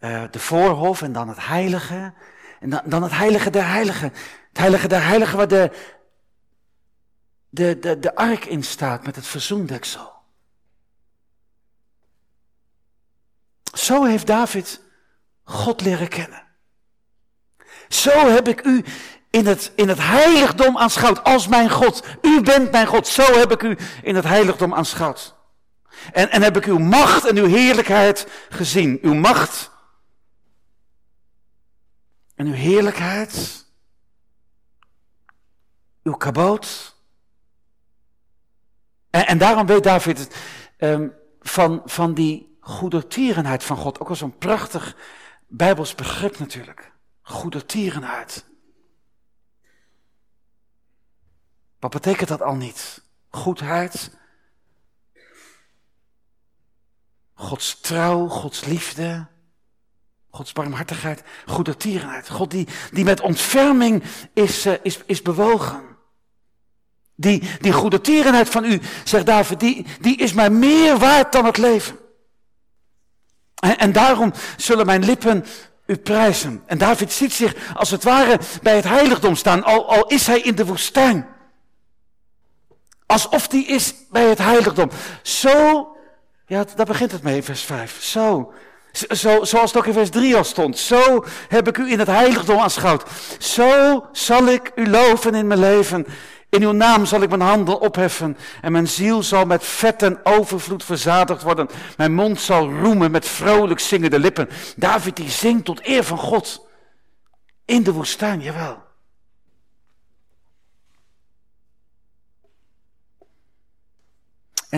uh, 0.01 0.25
de 0.31 0.39
voorhof 0.39 1.03
en 1.03 1.13
dan 1.13 1.29
het 1.29 1.47
heilige. 1.47 2.13
En 2.61 2.71
dan, 2.71 2.83
dan 2.85 3.03
het 3.03 3.13
heilige 3.13 3.51
der 3.51 3.67
heiligen. 3.67 4.13
Het 4.49 4.59
heilige 4.59 4.89
der 4.89 5.05
heiligen 5.05 5.37
waar 5.37 5.49
de, 5.49 5.71
de, 7.49 7.79
de, 7.79 7.99
de 7.99 8.15
ark 8.15 8.45
in 8.45 8.65
staat 8.65 9.05
met 9.05 9.17
het 9.17 9.27
verzoendeksel. 9.27 10.15
Zo 13.73 14.05
heeft 14.05 14.27
David 14.27 14.81
God 15.45 15.81
leren 15.81 16.09
kennen. 16.09 16.43
Zo 17.89 18.29
heb 18.29 18.49
ik 18.49 18.65
u 18.65 18.85
in 19.31 19.47
het, 19.47 19.73
in 19.75 19.89
het 19.89 19.99
heiligdom 20.01 20.79
aanschouwd 20.79 21.25
als 21.25 21.49
mijn 21.49 21.71
God. 21.71 22.05
U 22.23 22.41
bent 22.41 22.71
mijn 22.71 22.87
God. 22.87 23.07
Zo 23.07 23.39
heb 23.39 23.53
ik 23.53 23.63
u 23.63 23.79
in 24.03 24.15
het 24.15 24.25
heiligdom 24.25 24.75
aanschouwd. 24.75 25.36
En, 26.12 26.31
en 26.31 26.43
heb 26.43 26.57
ik 26.57 26.65
uw 26.65 26.79
macht 26.79 27.26
en 27.26 27.37
uw 27.37 27.47
heerlijkheid 27.47 28.26
gezien. 28.49 28.99
Uw 29.03 29.15
macht 29.15 29.71
en 32.35 32.47
uw 32.47 32.53
heerlijkheid. 32.53 33.65
Uw 36.03 36.15
kaboot. 36.15 36.97
En, 39.11 39.26
en 39.26 39.38
daarom 39.38 39.67
weet 39.67 39.83
David 39.83 40.19
het, 40.19 40.37
um, 40.79 41.12
van, 41.41 41.83
van 41.85 42.15
die 42.15 42.57
goedertierenheid 42.61 43.65
van 43.65 43.76
God. 43.76 44.00
Ook 44.00 44.09
al 44.09 44.17
zo'n 44.17 44.38
prachtig 44.38 44.97
Bijbels 45.49 45.95
begrip 45.95 46.38
natuurlijk. 46.38 46.93
Goedertierenheid. 47.23 48.45
Wat 51.79 51.91
betekent 51.91 52.29
dat 52.29 52.43
al 52.43 52.55
niet? 52.55 53.03
Goedheid. 53.29 54.16
Gods 57.37 57.81
trouw, 57.81 58.28
Gods 58.28 58.64
liefde. 58.64 59.26
Gods 60.31 60.52
barmhartigheid, 60.52 61.23
goedertierenheid. 61.47 62.28
God 62.28 62.50
die, 62.50 62.66
die 62.93 63.05
met 63.05 63.21
ontferming 63.21 64.02
is, 64.33 64.66
uh, 64.66 64.73
is, 64.83 64.99
is 65.07 65.23
bewogen. 65.23 65.83
Die, 67.14 67.43
die 67.61 67.73
goedertierenheid 67.73 68.49
van 68.49 68.64
u, 68.64 68.81
zegt 69.05 69.26
David, 69.26 69.61
die, 69.61 69.87
die 70.00 70.16
is 70.16 70.33
mij 70.33 70.50
meer 70.50 70.99
waard 70.99 71.33
dan 71.33 71.45
het 71.45 71.57
leven. 71.57 71.97
En, 73.55 73.78
en 73.78 73.93
daarom 73.93 74.33
zullen 74.57 74.87
mijn 74.87 75.05
lippen 75.05 75.45
u 75.87 75.97
prijzen. 75.97 76.62
En 76.66 76.78
David 76.78 77.12
ziet 77.12 77.33
zich 77.33 77.75
als 77.75 77.90
het 77.90 78.05
ware 78.05 78.40
bij 78.62 78.76
het 78.76 78.85
heiligdom 78.85 79.37
staan, 79.37 79.64
al, 79.64 79.90
al 79.90 80.07
is 80.07 80.26
hij 80.26 80.40
in 80.40 80.55
de 80.55 80.66
woestijn. 80.66 81.26
Alsof 83.07 83.50
hij 83.50 83.61
is 83.61 83.95
bij 84.11 84.28
het 84.28 84.38
heiligdom. 84.38 84.90
Zo, 85.23 85.88
ja, 86.47 86.65
daar 86.76 86.87
begint 86.87 87.12
het 87.12 87.23
mee, 87.23 87.43
vers 87.43 87.62
5. 87.62 88.03
Zo, 88.03 88.53
zo, 88.93 89.45
zoals 89.45 89.71
het 89.73 89.76
ook 89.76 89.87
in 89.87 89.93
vers 89.93 90.11
3 90.11 90.37
al 90.37 90.45
stond. 90.45 90.79
Zo 90.79 91.25
heb 91.49 91.69
ik 91.69 91.79
u 91.79 91.91
in 91.91 91.99
het 91.99 92.09
heiligdom 92.09 92.59
aanschouwd. 92.59 93.05
Zo 93.38 94.05
zal 94.12 94.47
ik 94.47 94.73
u 94.75 94.88
loven 94.88 95.35
in 95.35 95.47
mijn 95.47 95.61
leven. 95.61 96.07
In 96.49 96.62
uw 96.62 96.73
naam 96.73 97.07
zal 97.07 97.23
ik 97.23 97.29
mijn 97.29 97.41
handen 97.41 97.81
opheffen 97.81 98.37
en 98.61 98.73
mijn 98.73 98.88
ziel 98.88 99.23
zal 99.23 99.45
met 99.45 99.65
vet 99.65 100.03
en 100.03 100.21
overvloed 100.23 100.85
verzadigd 100.85 101.43
worden. 101.43 101.69
Mijn 101.97 102.15
mond 102.15 102.41
zal 102.41 102.71
roemen 102.71 103.11
met 103.11 103.26
vrolijk 103.26 103.81
zingende 103.81 104.19
lippen. 104.19 104.49
David 104.76 105.17
die 105.17 105.31
zingt 105.31 105.65
tot 105.65 105.87
eer 105.87 106.05
van 106.05 106.19
God. 106.19 106.67
In 107.65 107.83
de 107.83 107.93
woestijn, 107.93 108.41
jawel. 108.41 108.86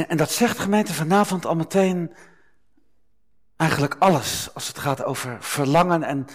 En, 0.06 0.16
dat 0.16 0.30
zegt 0.30 0.58
gemeente 0.58 0.94
vanavond 0.94 1.46
al 1.46 1.56
meteen 1.56 2.14
eigenlijk 3.56 3.96
alles 3.98 4.54
als 4.54 4.68
het 4.68 4.78
gaat 4.78 5.04
over 5.04 5.42
verlangen 5.42 6.02
en, 6.02 6.26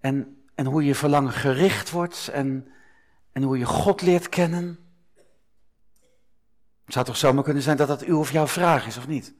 en, 0.00 0.42
en 0.54 0.66
hoe 0.66 0.84
je 0.84 0.94
verlangen 0.94 1.32
gericht 1.32 1.90
wordt 1.90 2.28
en 2.32 2.72
en 3.32 3.42
hoe 3.42 3.58
je 3.58 3.64
God 3.64 4.02
leert 4.02 4.28
kennen. 4.28 4.78
Het 6.84 6.92
zou 6.92 7.04
toch 7.04 7.16
zomaar 7.16 7.44
kunnen 7.44 7.62
zijn 7.62 7.76
dat 7.76 7.88
dat 7.88 8.02
uw 8.02 8.18
of 8.18 8.32
jouw 8.32 8.46
vraag 8.46 8.86
is, 8.86 8.96
of 8.96 9.06
niet? 9.06 9.34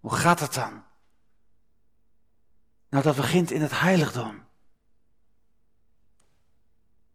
Hoe 0.00 0.14
gaat 0.14 0.40
het 0.40 0.54
dan? 0.54 0.84
Nou, 2.88 3.04
dat 3.04 3.16
begint 3.16 3.50
in 3.50 3.62
het 3.62 3.80
heiligdom. 3.80 4.44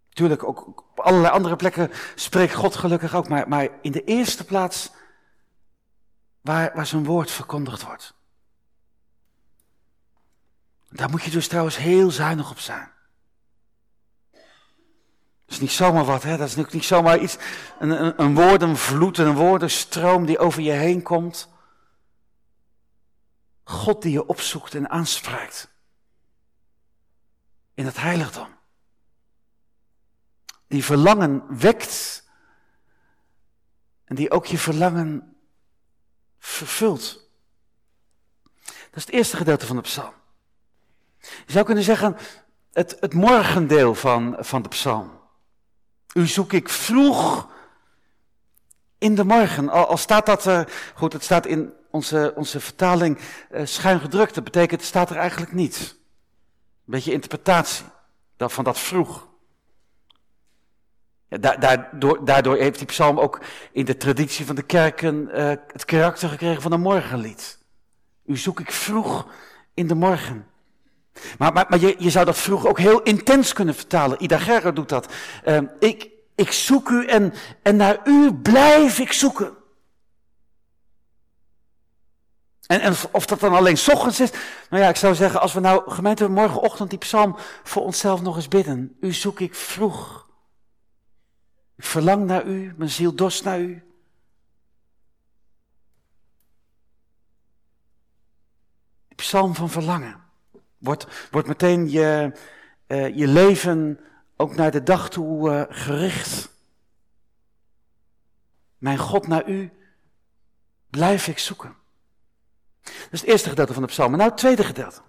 Tuurlijk, 0.09 0.43
ook 0.43 0.67
op 0.67 0.99
allerlei 0.99 1.33
andere 1.33 1.55
plekken 1.55 1.91
spreekt 2.15 2.53
God 2.53 2.75
gelukkig 2.75 3.15
ook, 3.15 3.27
maar, 3.27 3.47
maar 3.47 3.69
in 3.81 3.91
de 3.91 4.03
eerste 4.03 4.45
plaats 4.45 4.91
waar, 6.47 6.71
waar 6.75 6.85
zijn 6.85 7.03
woord 7.03 7.31
verkondigd 7.31 7.83
wordt. 7.83 8.13
Daar 10.89 11.09
moet 11.09 11.23
je 11.23 11.31
dus 11.31 11.47
trouwens 11.47 11.77
heel 11.77 12.11
zuinig 12.11 12.51
op 12.51 12.59
zijn. 12.59 12.91
Dat 15.45 15.55
is 15.55 15.59
niet 15.59 15.71
zomaar 15.71 16.05
wat, 16.05 16.23
hè? 16.23 16.37
dat 16.37 16.47
is 16.47 16.55
niet 16.55 16.83
zomaar 16.83 17.19
iets, 17.19 17.37
een, 17.79 17.89
een, 17.89 18.21
een 18.21 18.35
woordenvloed, 18.35 19.17
een 19.17 19.35
woordenstroom 19.35 20.25
die 20.25 20.39
over 20.39 20.61
je 20.61 20.71
heen 20.71 21.01
komt. 21.01 21.49
God 23.63 24.01
die 24.01 24.11
je 24.11 24.25
opzoekt 24.25 24.75
en 24.75 24.89
aanspreekt. 24.89 25.69
In 27.73 27.85
het 27.85 27.97
heiligdom. 27.97 28.47
Die 30.67 30.83
verlangen 30.83 31.59
wekt. 31.59 32.25
En 34.05 34.15
die 34.15 34.31
ook 34.31 34.45
je 34.45 34.57
verlangen 34.57 35.36
vervult. 36.57 37.29
Dat 38.65 38.95
is 38.95 39.05
het 39.05 39.09
eerste 39.09 39.37
gedeelte 39.37 39.65
van 39.65 39.75
de 39.75 39.81
psalm. 39.81 40.13
Je 41.19 41.51
zou 41.51 41.65
kunnen 41.65 41.83
zeggen, 41.83 42.17
het, 42.73 42.97
het 42.99 43.13
morgendeel 43.13 43.95
van, 43.95 44.35
van 44.39 44.61
de 44.61 44.69
psalm. 44.69 45.11
U 46.13 46.27
zoek 46.27 46.53
ik 46.53 46.69
vroeg 46.69 47.49
in 48.97 49.15
de 49.15 49.23
morgen. 49.23 49.69
Al, 49.69 49.85
al 49.85 49.97
staat 49.97 50.25
dat, 50.25 50.45
uh, 50.45 50.61
goed, 50.95 51.13
het 51.13 51.23
staat 51.23 51.45
in 51.45 51.73
onze, 51.91 52.33
onze 52.35 52.59
vertaling 52.59 53.19
uh, 53.51 53.65
schuin 53.65 53.99
gedrukt. 53.99 54.35
Dat 54.35 54.43
betekent, 54.43 54.79
het 54.79 54.89
staat 54.89 55.09
er 55.09 55.15
eigenlijk 55.15 55.53
niet. 55.53 55.95
Een 56.85 56.93
beetje 56.93 57.11
interpretatie 57.11 57.85
van 58.37 58.63
dat 58.63 58.79
vroeg. 58.79 59.26
Daardoor, 61.29 62.25
daardoor, 62.25 62.57
heeft 62.57 62.77
die 62.77 62.87
psalm 62.87 63.19
ook 63.19 63.41
in 63.71 63.85
de 63.85 63.97
traditie 63.97 64.45
van 64.45 64.55
de 64.55 64.61
kerken 64.61 65.29
uh, 65.31 65.47
het 65.47 65.85
karakter 65.85 66.29
gekregen 66.29 66.61
van 66.61 66.71
een 66.71 66.81
morgenlied. 66.81 67.57
U 68.25 68.37
zoek 68.37 68.59
ik 68.59 68.71
vroeg 68.71 69.27
in 69.73 69.87
de 69.87 69.95
morgen. 69.95 70.45
Maar, 71.37 71.53
maar, 71.53 71.79
je, 71.79 71.95
je, 71.97 72.09
zou 72.09 72.25
dat 72.25 72.37
vroeg 72.37 72.67
ook 72.67 72.79
heel 72.79 73.01
intens 73.01 73.53
kunnen 73.53 73.75
vertalen. 73.75 74.23
Ida 74.23 74.37
Gerger 74.37 74.73
doet 74.73 74.89
dat. 74.89 75.13
Uh, 75.45 75.57
ik, 75.79 76.09
ik 76.35 76.51
zoek 76.51 76.89
u 76.89 77.05
en, 77.05 77.33
en 77.61 77.75
naar 77.75 77.99
u 78.03 78.33
blijf 78.33 78.99
ik 78.99 79.11
zoeken. 79.11 79.55
En, 82.67 82.81
en 82.81 82.93
of 83.11 83.25
dat 83.25 83.39
dan 83.39 83.53
alleen 83.53 83.77
ochtends 83.91 84.19
is. 84.19 84.31
Nou 84.69 84.83
ja, 84.83 84.89
ik 84.89 84.95
zou 84.95 85.15
zeggen, 85.15 85.41
als 85.41 85.53
we 85.53 85.59
nou 85.59 85.91
gemeente 85.91 86.29
morgenochtend 86.29 86.89
die 86.89 86.99
psalm 86.99 87.35
voor 87.63 87.83
onszelf 87.83 88.21
nog 88.21 88.35
eens 88.35 88.47
bidden. 88.47 88.97
U 88.99 89.13
zoek 89.13 89.39
ik 89.39 89.55
vroeg. 89.55 90.26
Ik 91.77 91.83
verlang 91.83 92.25
naar 92.25 92.45
u, 92.45 92.73
mijn 92.77 92.89
ziel 92.89 93.15
dorst 93.15 93.43
naar 93.43 93.59
u. 93.59 93.83
Die 99.07 99.15
psalm 99.15 99.55
van 99.55 99.69
verlangen. 99.69 100.23
Wordt, 100.77 101.29
wordt 101.31 101.47
meteen 101.47 101.89
je, 101.89 102.31
uh, 102.87 103.15
je 103.15 103.27
leven 103.27 103.99
ook 104.35 104.55
naar 104.55 104.71
de 104.71 104.83
dag 104.83 105.09
toe 105.09 105.49
uh, 105.49 105.63
gericht. 105.69 106.49
Mijn 108.77 108.97
God, 108.97 109.27
naar 109.27 109.49
u 109.49 109.71
blijf 110.89 111.27
ik 111.27 111.39
zoeken. 111.39 111.75
Dat 112.83 112.93
is 113.11 113.21
het 113.21 113.29
eerste 113.29 113.49
gedeelte 113.49 113.73
van 113.73 113.81
de 113.81 113.87
psalm. 113.87 114.11
Nou, 114.11 114.29
het 114.29 114.37
tweede 114.37 114.63
gedeelte. 114.63 115.01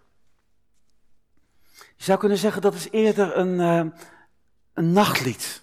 Je 1.97 2.05
zou 2.05 2.19
kunnen 2.19 2.39
zeggen 2.39 2.63
dat 2.63 2.75
is 2.75 2.91
eerder 2.91 3.37
een, 3.37 3.59
uh, 3.59 3.93
een 4.73 4.93
nachtlied. 4.93 5.63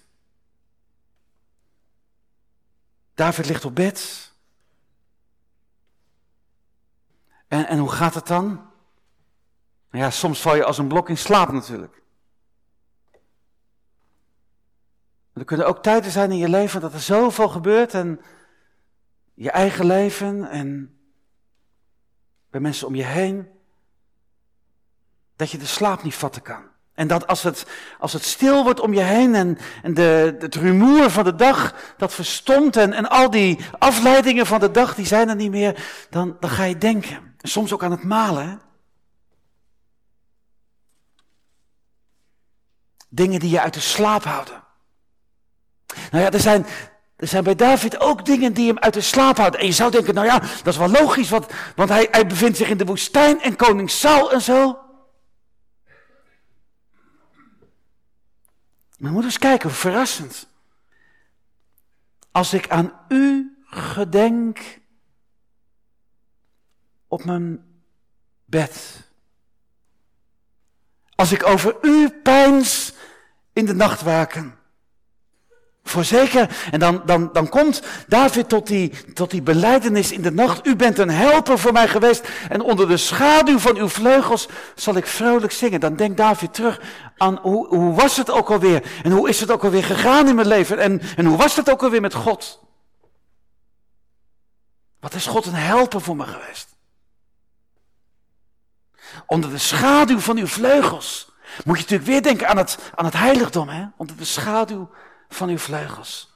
David 3.16 3.46
ligt 3.46 3.64
op 3.64 3.74
bed. 3.74 4.32
En, 7.48 7.66
en 7.66 7.78
hoe 7.78 7.90
gaat 7.90 8.14
het 8.14 8.26
dan? 8.26 8.46
Nou 9.90 10.04
ja, 10.04 10.10
soms 10.10 10.40
val 10.40 10.56
je 10.56 10.64
als 10.64 10.78
een 10.78 10.88
blok 10.88 11.08
in 11.08 11.18
slaap 11.18 11.52
natuurlijk. 11.52 12.02
er 15.32 15.44
kunnen 15.44 15.66
ook 15.66 15.82
tijden 15.82 16.10
zijn 16.10 16.30
in 16.30 16.36
je 16.36 16.48
leven 16.48 16.80
dat 16.80 16.92
er 16.92 17.00
zoveel 17.00 17.48
gebeurt 17.48 17.94
en 17.94 18.20
je 19.34 19.50
eigen 19.50 19.86
leven 19.86 20.48
en 20.50 20.98
bij 22.50 22.60
mensen 22.60 22.86
om 22.86 22.94
je 22.94 23.04
heen, 23.04 23.48
dat 25.36 25.50
je 25.50 25.58
de 25.58 25.66
slaap 25.66 26.02
niet 26.02 26.14
vatten 26.14 26.42
kan. 26.42 26.64
En 26.96 27.06
dat 27.06 27.26
als 27.26 27.42
het, 27.42 27.66
als 27.98 28.12
het 28.12 28.24
stil 28.24 28.62
wordt 28.64 28.80
om 28.80 28.94
je 28.94 29.00
heen 29.00 29.34
en, 29.34 29.58
en 29.82 29.94
de, 29.94 30.36
het 30.38 30.54
rumoer 30.54 31.10
van 31.10 31.24
de 31.24 31.34
dag, 31.34 31.74
dat 31.96 32.14
verstomt 32.14 32.76
en, 32.76 32.92
en 32.92 33.08
al 33.08 33.30
die 33.30 33.58
afleidingen 33.78 34.46
van 34.46 34.60
de 34.60 34.70
dag, 34.70 34.94
die 34.94 35.06
zijn 35.06 35.28
er 35.28 35.36
niet 35.36 35.50
meer, 35.50 35.84
dan, 36.10 36.36
dan 36.40 36.50
ga 36.50 36.64
je 36.64 36.78
denken. 36.78 37.34
En 37.40 37.48
soms 37.48 37.72
ook 37.72 37.82
aan 37.82 37.90
het 37.90 38.04
malen. 38.04 38.60
Dingen 43.08 43.40
die 43.40 43.50
je 43.50 43.60
uit 43.60 43.74
de 43.74 43.80
slaap 43.80 44.24
houden. 44.24 44.62
Nou 46.10 46.24
ja, 46.24 46.30
er 46.30 46.40
zijn, 46.40 46.66
er 47.16 47.26
zijn 47.28 47.44
bij 47.44 47.54
David 47.54 48.00
ook 48.00 48.24
dingen 48.24 48.52
die 48.52 48.66
hem 48.66 48.78
uit 48.78 48.94
de 48.94 49.00
slaap 49.00 49.36
houden. 49.36 49.60
En 49.60 49.66
je 49.66 49.72
zou 49.72 49.90
denken, 49.90 50.14
nou 50.14 50.26
ja, 50.26 50.38
dat 50.38 50.66
is 50.66 50.76
wel 50.76 50.88
logisch, 50.88 51.30
want, 51.30 51.46
want 51.74 51.88
hij, 51.88 52.08
hij 52.10 52.26
bevindt 52.26 52.56
zich 52.56 52.68
in 52.68 52.76
de 52.76 52.84
woestijn 52.84 53.40
en 53.40 53.56
koning 53.56 53.90
Saul 53.90 54.32
en 54.32 54.40
zo. 54.40 54.85
Maar 58.98 59.12
moet 59.12 59.24
eens 59.24 59.38
kijken, 59.38 59.70
verrassend. 59.70 60.48
Als 62.30 62.52
ik 62.52 62.68
aan 62.68 63.00
u 63.08 63.56
gedenk 63.64 64.80
op 67.08 67.24
mijn 67.24 67.64
bed. 68.44 69.04
Als 71.14 71.32
ik 71.32 71.46
over 71.46 71.76
u 71.82 72.10
pijns 72.10 72.94
in 73.52 73.66
de 73.66 73.74
nachtwaken. 73.74 74.58
Voorzeker. 75.88 76.48
En 76.70 76.78
dan, 76.78 77.02
dan, 77.04 77.30
dan 77.32 77.48
komt 77.48 77.82
David 78.06 78.48
tot 78.48 78.66
die, 78.66 78.92
tot 79.12 79.30
die 79.30 79.42
beleidenis 79.42 80.12
in 80.12 80.22
de 80.22 80.30
nacht. 80.32 80.66
U 80.66 80.76
bent 80.76 80.98
een 80.98 81.10
helper 81.10 81.58
voor 81.58 81.72
mij 81.72 81.88
geweest. 81.88 82.28
En 82.48 82.60
onder 82.60 82.88
de 82.88 82.96
schaduw 82.96 83.58
van 83.58 83.76
uw 83.76 83.88
vleugels 83.88 84.48
zal 84.74 84.96
ik 84.96 85.06
vrolijk 85.06 85.52
zingen. 85.52 85.80
Dan 85.80 85.96
denkt 85.96 86.16
David 86.16 86.54
terug 86.54 86.80
aan 87.16 87.38
hoe, 87.42 87.66
hoe 87.66 87.94
was 87.94 88.16
het 88.16 88.30
ook 88.30 88.50
alweer? 88.50 88.82
En 89.02 89.10
hoe 89.10 89.28
is 89.28 89.40
het 89.40 89.50
ook 89.50 89.64
alweer 89.64 89.84
gegaan 89.84 90.28
in 90.28 90.34
mijn 90.34 90.48
leven? 90.48 90.78
En, 90.78 91.00
en 91.16 91.24
hoe 91.24 91.36
was 91.36 91.56
het 91.56 91.70
ook 91.70 91.82
alweer 91.82 92.00
met 92.00 92.14
God? 92.14 92.64
Wat 95.00 95.14
is 95.14 95.26
God 95.26 95.46
een 95.46 95.54
helper 95.54 96.00
voor 96.00 96.16
me 96.16 96.24
geweest? 96.24 96.76
Onder 99.26 99.50
de 99.50 99.58
schaduw 99.58 100.18
van 100.18 100.36
uw 100.36 100.46
vleugels. 100.46 101.34
Moet 101.64 101.76
je 101.76 101.82
natuurlijk 101.82 102.08
weer 102.08 102.22
denken 102.22 102.48
aan 102.48 102.56
het, 102.56 102.78
aan 102.94 103.04
het 103.04 103.14
heiligdom, 103.14 103.68
hè? 103.68 103.84
Onder 103.96 104.16
de 104.16 104.24
schaduw 104.24 104.90
van 105.28 105.48
uw 105.48 105.58
vleugels. 105.58 106.34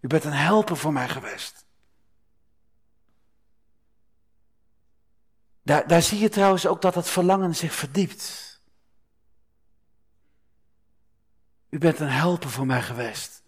U 0.00 0.06
bent 0.06 0.24
een 0.24 0.32
helper 0.32 0.76
voor 0.76 0.92
mij 0.92 1.08
geweest. 1.08 1.66
Daar, 5.62 5.86
daar 5.86 6.02
zie 6.02 6.18
je 6.18 6.28
trouwens 6.28 6.66
ook 6.66 6.82
dat 6.82 6.94
het 6.94 7.08
verlangen 7.08 7.56
zich 7.56 7.74
verdiept. 7.74 8.60
U 11.68 11.78
bent 11.78 11.98
een 11.98 12.08
helper 12.08 12.50
voor 12.50 12.66
mij 12.66 12.82
geweest. 12.82 13.42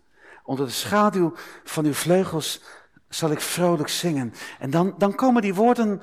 Onder 0.44 0.66
de 0.66 0.72
schaduw 0.72 1.34
van 1.64 1.84
uw 1.84 1.94
vleugels 1.94 2.60
zal 3.08 3.30
ik 3.30 3.40
vrolijk 3.40 3.88
zingen. 3.88 4.34
En 4.58 4.70
dan, 4.70 4.94
dan 4.98 5.14
komen 5.14 5.42
die 5.42 5.54
woorden 5.54 6.02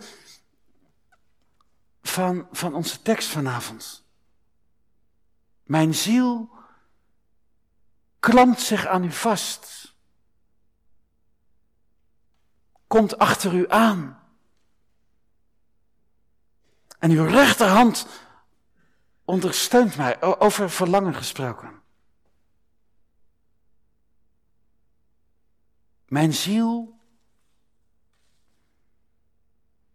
van, 2.01 2.47
van 2.51 2.73
onze 2.73 3.01
tekst 3.01 3.29
vanavond. 3.29 4.05
Mijn 5.63 5.95
ziel 5.95 6.56
klampt 8.19 8.61
zich 8.61 8.85
aan 8.85 9.03
u 9.03 9.11
vast. 9.11 9.95
Komt 12.87 13.17
achter 13.17 13.53
u 13.53 13.69
aan. 13.69 14.23
En 16.99 17.11
uw 17.11 17.25
rechterhand 17.25 18.07
ondersteunt 19.25 19.97
mij, 19.97 20.21
over 20.21 20.69
verlangen 20.69 21.15
gesproken. 21.15 21.81
Mijn 26.05 26.33
ziel, 26.33 26.99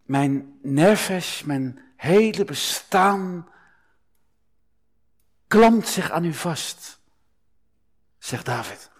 mijn 0.03 0.59
nerves, 0.63 1.43
mijn 1.43 1.93
hele 1.97 2.45
bestaan 2.45 3.49
klampt 5.47 5.89
zich 5.89 6.11
aan 6.11 6.25
u 6.25 6.33
vast 6.35 7.02
zegt 8.25 8.45
David. 8.47 8.91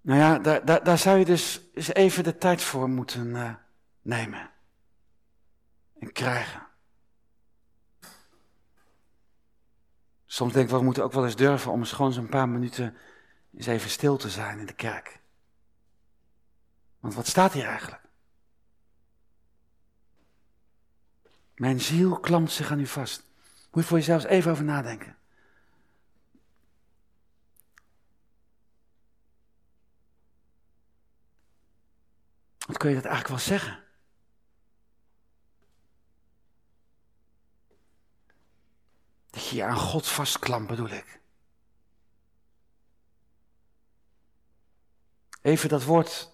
Nou 0.00 0.20
ja, 0.20 0.38
daar, 0.38 0.64
daar, 0.64 0.84
daar 0.84 0.98
zou 0.98 1.18
je 1.18 1.24
dus 1.24 1.60
eens 1.74 1.92
even 1.92 2.24
de 2.24 2.38
tijd 2.38 2.62
voor 2.62 2.88
moeten 2.88 3.26
uh, 3.26 3.54
nemen. 4.02 4.50
En 5.98 6.12
krijgen. 6.12 6.66
Soms 10.26 10.52
denk 10.52 10.68
ik, 10.68 10.76
we 10.76 10.82
moeten 10.82 11.04
ook 11.04 11.12
wel 11.12 11.24
eens 11.24 11.36
durven 11.36 11.72
om 11.72 11.78
eens 11.78 11.92
gewoon 11.92 12.12
zo'n 12.12 12.28
paar 12.28 12.48
minuten 12.48 12.96
eens 13.54 13.66
even 13.66 13.90
stil 13.90 14.16
te 14.16 14.30
zijn 14.30 14.58
in 14.58 14.66
de 14.66 14.74
kerk. 14.74 15.20
Want 17.00 17.14
wat 17.14 17.26
staat 17.26 17.52
hier 17.52 17.66
eigenlijk? 17.66 18.02
Mijn 21.54 21.80
ziel 21.80 22.20
klampt 22.20 22.50
zich 22.50 22.70
aan 22.70 22.80
u 22.80 22.86
vast. 22.86 23.27
Moet 23.70 23.82
je 23.82 23.88
voor 23.88 23.98
jezelf 23.98 24.24
even 24.24 24.50
over 24.50 24.64
nadenken. 24.64 25.16
Wat 32.66 32.76
kun 32.76 32.88
je 32.88 32.94
dat 32.94 33.04
eigenlijk 33.04 33.34
wel 33.34 33.58
zeggen? 33.58 33.84
Dat 39.30 39.48
je 39.48 39.56
je 39.56 39.64
aan 39.64 39.76
God 39.76 40.08
vastklampt, 40.08 40.68
bedoel 40.68 40.88
ik. 40.88 41.20
Even 45.42 45.68
dat 45.68 45.84
woord 45.84 46.32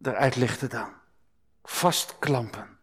eruit 0.00 0.36
lichten 0.36 0.70
dan. 0.70 0.94
Vastklampen 1.62 2.78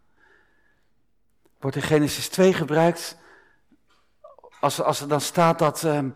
wordt 1.60 1.76
in 1.76 1.82
Genesis 1.82 2.30
2 2.30 2.54
gebruikt 2.54 3.18
als, 4.60 4.82
als 4.82 5.02
er 5.02 5.08
dan 5.08 5.22
staat 5.22 5.60
dat 5.60 5.84
um, 5.84 6.14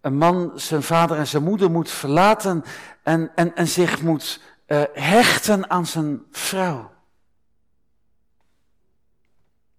een 0.00 0.16
man 0.16 0.52
zijn 0.54 0.82
vader 0.82 1.16
en 1.16 1.26
zijn 1.26 1.42
moeder 1.42 1.70
moet 1.70 1.90
verlaten 1.90 2.64
en, 3.02 3.34
en, 3.34 3.54
en 3.54 3.68
zich 3.68 4.02
moet 4.02 4.40
uh, 4.66 4.82
hechten 4.92 5.70
aan 5.70 5.86
zijn 5.86 6.26
vrouw. 6.30 6.96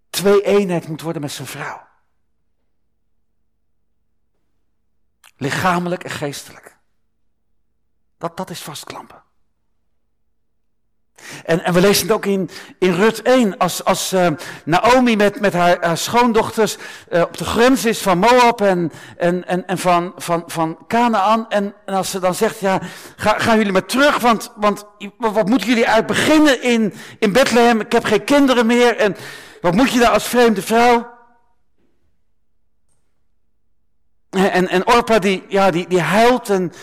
twee 0.10 0.42
eenheid 0.42 0.88
moet 0.88 1.02
worden 1.02 1.22
met 1.22 1.32
zijn 1.32 1.48
vrouw. 1.48 1.88
Lichamelijk 5.36 6.04
en 6.04 6.10
geestelijk. 6.10 6.78
Dat, 8.18 8.38
dat 8.38 8.50
is 8.50 8.62
vastklampen. 8.62 9.24
En, 11.46 11.64
en 11.64 11.74
we 11.74 11.82
lezen 11.82 12.08
het 12.08 12.16
ook 12.16 12.26
in, 12.26 12.50
in 12.80 12.94
Rut 12.94 13.22
1, 13.22 13.58
als, 13.58 13.84
als 13.84 14.14
uh, 14.14 14.28
Naomi 14.66 15.16
met, 15.16 15.40
met 15.40 15.54
haar, 15.54 15.98
schoondochters 15.98 16.78
uh, 17.12 17.22
op 17.22 17.38
de 17.38 17.46
grens 17.46 17.86
is 17.86 18.02
van 18.02 18.18
Moab 18.18 18.62
en, 18.62 18.92
en, 19.18 19.48
en, 19.48 19.68
en 19.68 19.78
van, 19.78 20.14
van, 20.18 20.44
van 20.46 20.78
Canaan. 20.88 21.50
En, 21.50 21.74
en 21.86 21.94
als 21.94 22.12
ze 22.12 22.20
dan 22.20 22.36
zegt, 22.36 22.60
ja, 22.60 22.80
ga, 23.16 23.36
gaan 23.38 23.58
jullie 23.58 23.72
maar 23.72 23.86
terug, 23.86 24.20
want, 24.20 24.52
want 24.56 24.86
wat 25.18 25.48
moeten 25.50 25.68
jullie 25.68 25.88
uit 25.88 26.06
beginnen 26.06 26.62
in, 26.62 26.94
in 27.20 27.32
Bethlehem? 27.32 27.80
Ik 27.80 27.92
heb 27.92 28.04
geen 28.04 28.24
kinderen 28.24 28.66
meer 28.66 28.98
en 28.98 29.16
wat 29.62 29.74
moet 29.74 29.92
je 29.92 30.00
daar 30.00 30.12
als 30.12 30.28
vreemde 30.28 30.62
vrouw? 30.62 31.18
En, 34.30 34.68
en 34.68 34.88
Orpa 34.88 35.20
die, 35.20 35.44
ja, 35.48 35.72
die, 35.72 35.88
die 35.88 36.02
huilt 36.02 36.50
en 36.50 36.74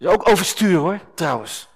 ook 0.00 0.28
overstuur 0.28 0.78
hoor, 0.78 1.00
trouwens. 1.14 1.68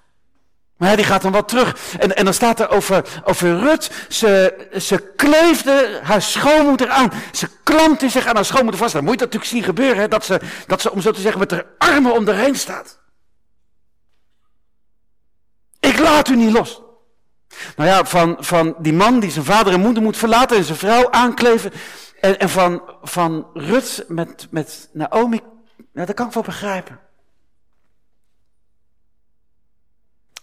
Maar 0.77 0.95
die 0.95 1.05
gaat 1.05 1.21
dan 1.21 1.31
wat 1.31 1.47
terug. 1.47 1.95
En, 1.99 2.15
en 2.15 2.25
dan 2.25 2.33
staat 2.33 2.59
er 2.59 2.69
over, 2.69 3.21
over 3.23 3.59
Rut. 3.59 3.91
Ze, 4.09 4.53
ze 4.79 5.13
kleefde 5.15 5.99
haar 6.03 6.21
schoonmoeder 6.21 6.89
aan. 6.89 7.11
Ze 7.31 7.49
klampte 7.63 8.09
zich 8.09 8.25
aan 8.25 8.35
haar 8.35 8.45
schoonmoeder 8.45 8.79
vast. 8.79 8.93
Dan 8.93 9.03
moet 9.03 9.11
je 9.11 9.17
dat 9.17 9.33
natuurlijk 9.33 9.51
zien 9.51 9.63
gebeuren. 9.63 9.97
Hè? 9.97 10.07
Dat, 10.07 10.25
ze, 10.25 10.39
dat 10.67 10.81
ze, 10.81 10.91
om 10.91 11.01
zo 11.01 11.11
te 11.11 11.21
zeggen, 11.21 11.39
met 11.39 11.51
haar 11.51 11.65
armen 11.77 12.13
om 12.13 12.25
de 12.25 12.33
heen 12.33 12.55
staat. 12.55 12.99
Ik 15.79 15.99
laat 15.99 16.29
u 16.29 16.35
niet 16.35 16.51
los. 16.51 16.81
Nou 17.75 17.89
ja, 17.89 18.05
van, 18.05 18.37
van 18.39 18.75
die 18.79 18.93
man 18.93 19.19
die 19.19 19.31
zijn 19.31 19.45
vader 19.45 19.73
en 19.73 19.79
moeder 19.79 20.03
moet 20.03 20.17
verlaten 20.17 20.57
en 20.57 20.63
zijn 20.63 20.77
vrouw 20.77 21.11
aankleven. 21.11 21.71
En, 22.19 22.39
en 22.39 22.49
van, 22.49 22.81
van 23.01 23.47
Rut 23.53 24.05
met, 24.07 24.47
met 24.49 24.89
Naomi, 24.93 25.39
ja, 25.93 26.05
dat 26.05 26.15
kan 26.15 26.27
ik 26.27 26.33
wel 26.33 26.43
begrijpen. 26.43 26.99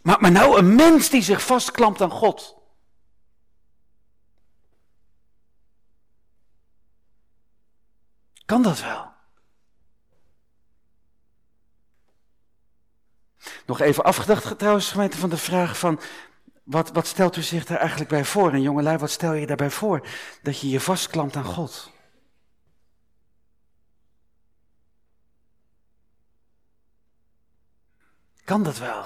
Maar, 0.04 0.20
maar 0.20 0.30
nou 0.30 0.58
een 0.58 0.74
mens 0.74 1.08
die 1.08 1.22
zich 1.22 1.42
vastklampt 1.42 2.00
aan 2.00 2.10
God. 2.10 2.56
Kan 8.44 8.62
dat 8.62 8.80
wel? 8.80 9.12
Nog 13.66 13.80
even 13.80 14.04
afgedacht 14.04 14.58
trouwens, 14.58 14.90
gemeente, 14.90 15.16
van 15.16 15.30
de 15.30 15.36
vraag 15.36 15.78
van... 15.78 16.00
Wat, 16.62 16.90
wat 16.92 17.06
stelt 17.06 17.36
u 17.36 17.42
zich 17.42 17.64
daar 17.64 17.78
eigenlijk 17.78 18.10
bij 18.10 18.24
voor? 18.24 18.52
En 18.52 18.62
jongelui, 18.62 18.98
wat 18.98 19.10
stel 19.10 19.32
je 19.32 19.46
daarbij 19.46 19.70
voor? 19.70 20.08
Dat 20.42 20.60
je 20.60 20.68
je 20.68 20.80
vastklampt 20.80 21.36
aan 21.36 21.44
God. 21.44 21.90
Kan 28.44 28.62
dat 28.62 28.78
wel? 28.78 29.04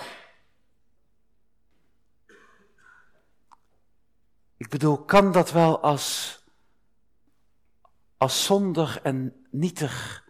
Ik 4.59 4.69
bedoel, 4.69 5.05
kan 5.05 5.33
dat 5.33 5.51
wel 5.51 5.81
als, 5.81 6.39
als 8.17 8.45
zondig 8.45 9.01
en 9.01 9.47
nietig 9.51 10.25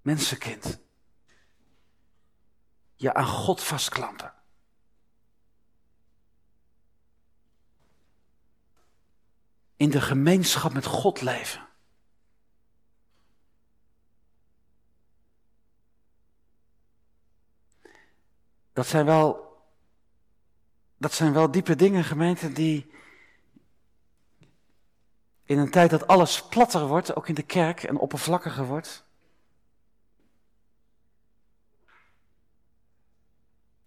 mensenkind? 0.00 0.80
Je 2.94 3.14
aan 3.14 3.26
God 3.26 3.62
vastklampen. 3.62 4.34
In 9.76 9.90
de 9.90 10.00
gemeenschap 10.00 10.72
met 10.72 10.86
God 10.86 11.20
leven. 11.20 11.68
Dat 18.72 18.86
zijn 18.86 19.04
wel 19.06 19.45
dat 20.96 21.12
zijn 21.12 21.32
wel 21.32 21.50
diepe 21.50 21.76
dingen, 21.76 22.04
gemeente, 22.04 22.52
die 22.52 22.90
in 25.44 25.58
een 25.58 25.70
tijd 25.70 25.90
dat 25.90 26.06
alles 26.06 26.42
platter 26.42 26.86
wordt, 26.86 27.16
ook 27.16 27.28
in 27.28 27.34
de 27.34 27.42
kerk, 27.42 27.82
en 27.82 27.98
oppervlakkiger 27.98 28.64
wordt. 28.64 29.04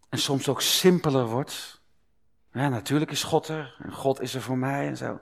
En 0.10 0.18
soms 0.18 0.48
ook 0.48 0.62
simpeler 0.62 1.26
wordt. 1.26 1.82
Ja, 2.52 2.70
natuurlijk 2.70 3.12
is 3.12 3.24
God 3.24 3.48
er, 3.48 3.76
en 3.80 3.94
God 3.94 4.22
is 4.22 4.34
er 4.34 4.42
voor 4.42 4.58
mij 4.58 4.88
en 4.88 4.98
zo. 4.98 5.20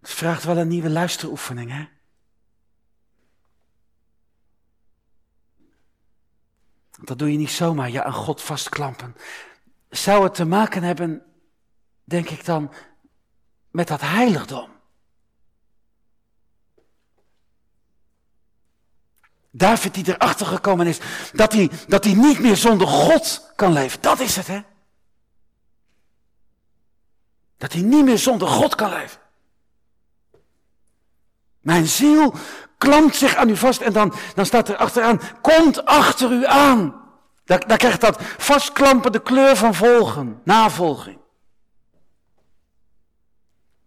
Het 0.00 0.10
vraagt 0.10 0.44
wel 0.44 0.56
een 0.56 0.68
nieuwe 0.68 0.90
luisteroefening, 0.90 1.70
hè? 1.70 1.88
Dat 7.00 7.18
doe 7.18 7.32
je 7.32 7.38
niet 7.38 7.50
zomaar, 7.50 7.90
je 7.90 8.04
aan 8.04 8.12
God 8.12 8.42
vastklampen. 8.42 9.16
Zou 9.90 10.24
het 10.24 10.34
te 10.34 10.44
maken 10.44 10.82
hebben, 10.82 11.22
denk 12.04 12.28
ik 12.28 12.44
dan, 12.44 12.72
met 13.70 13.88
dat 13.88 14.00
heiligdom? 14.00 14.74
David 19.50 19.94
die 19.94 20.08
erachter 20.08 20.46
gekomen 20.46 20.86
is 20.86 20.98
dat 21.32 21.52
hij, 21.52 21.70
dat 21.88 22.04
hij 22.04 22.14
niet 22.14 22.38
meer 22.38 22.56
zonder 22.56 22.86
God 22.86 23.52
kan 23.56 23.72
leven. 23.72 24.00
Dat 24.00 24.20
is 24.20 24.36
het, 24.36 24.46
hè? 24.46 24.60
Dat 27.56 27.72
hij 27.72 27.82
niet 27.82 28.04
meer 28.04 28.18
zonder 28.18 28.48
God 28.48 28.74
kan 28.74 28.90
leven. 28.90 29.20
Mijn 31.60 31.86
ziel 31.86 32.34
klampt 32.86 33.16
zich 33.16 33.36
aan 33.36 33.48
u 33.48 33.56
vast 33.56 33.80
en 33.80 33.92
dan, 33.92 34.14
dan 34.34 34.46
staat 34.46 34.68
er 34.68 34.76
achteraan, 34.76 35.20
komt 35.40 35.84
achter 35.84 36.32
u 36.32 36.46
aan. 36.46 36.94
Daar, 37.44 37.76
krijgt 37.76 38.00
dat 38.00 38.22
vastklampen 38.38 39.12
de 39.12 39.22
kleur 39.22 39.56
van 39.56 39.74
volgen, 39.74 40.40
navolging. 40.44 41.18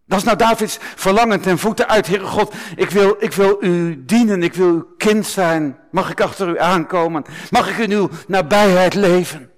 Dat 0.05 0.17
is 0.17 0.23
nou 0.23 0.37
Davids 0.37 0.77
verlangen 0.95 1.41
ten 1.41 1.57
voeten 1.57 1.87
uit, 1.87 2.07
Heere 2.07 2.25
God, 2.25 2.53
ik 2.75 2.89
wil, 2.89 3.15
ik 3.19 3.33
wil 3.33 3.57
u 3.63 4.05
dienen, 4.05 4.43
ik 4.43 4.53
wil 4.53 4.67
uw 4.67 4.93
kind 4.97 5.25
zijn. 5.25 5.79
Mag 5.91 6.09
ik 6.09 6.21
achter 6.21 6.47
u 6.47 6.59
aankomen? 6.59 7.25
Mag 7.49 7.69
ik 7.69 7.77
in 7.77 7.91
uw 7.91 8.09
nabijheid 8.27 8.93
leven? 8.93 9.51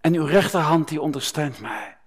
En 0.00 0.14
uw 0.14 0.24
rechterhand 0.24 0.88
die 0.88 1.00
ondersteunt 1.00 1.60
mij. 1.60 1.99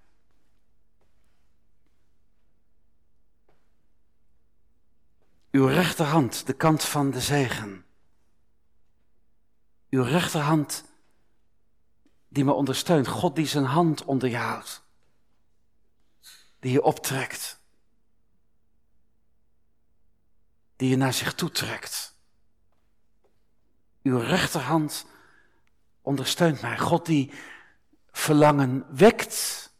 Uw 5.54 5.66
rechterhand, 5.66 6.46
de 6.46 6.52
kant 6.52 6.84
van 6.84 7.10
de 7.10 7.20
zegen. 7.20 7.84
Uw 9.90 10.02
rechterhand 10.02 10.84
die 12.28 12.44
me 12.44 12.52
ondersteunt. 12.52 13.06
God 13.06 13.36
die 13.36 13.46
zijn 13.46 13.64
hand 13.64 14.04
onder 14.04 14.28
je 14.28 14.36
houdt. 14.36 14.82
Die 16.60 16.72
je 16.72 16.82
optrekt. 16.82 17.60
Die 20.76 20.88
je 20.88 20.96
naar 20.96 21.12
zich 21.12 21.34
toe 21.34 21.50
trekt. 21.50 22.14
Uw 24.02 24.18
rechterhand 24.18 25.06
ondersteunt 26.02 26.60
mij. 26.60 26.78
God 26.78 27.06
die 27.06 27.32
verlangen 28.12 28.86
wekt. 28.96 29.70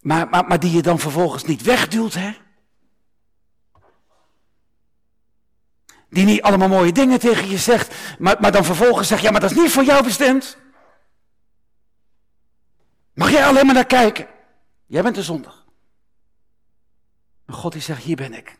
Maar, 0.00 0.28
maar, 0.28 0.44
maar 0.44 0.60
die 0.60 0.72
je 0.72 0.82
dan 0.82 0.98
vervolgens 0.98 1.44
niet 1.44 1.62
wegduwt, 1.62 2.14
hè? 2.14 2.42
Die 6.14 6.24
niet 6.24 6.42
allemaal 6.42 6.68
mooie 6.68 6.92
dingen 6.92 7.18
tegen 7.18 7.48
je 7.48 7.58
zegt, 7.58 8.18
maar, 8.18 8.40
maar 8.40 8.52
dan 8.52 8.64
vervolgens 8.64 9.08
zegt, 9.08 9.22
ja, 9.22 9.30
maar 9.30 9.40
dat 9.40 9.50
is 9.50 9.56
niet 9.56 9.70
voor 9.70 9.84
jou 9.84 10.04
bestemd. 10.04 10.58
Mag 13.14 13.30
jij 13.30 13.46
alleen 13.46 13.66
maar 13.66 13.74
naar 13.74 13.86
kijken? 13.86 14.28
Jij 14.86 15.02
bent 15.02 15.14
de 15.14 15.22
zondag. 15.22 15.66
Maar 17.44 17.56
God 17.56 17.72
die 17.72 17.82
zegt, 17.82 18.02
hier 18.02 18.16
ben 18.16 18.32
ik. 18.32 18.58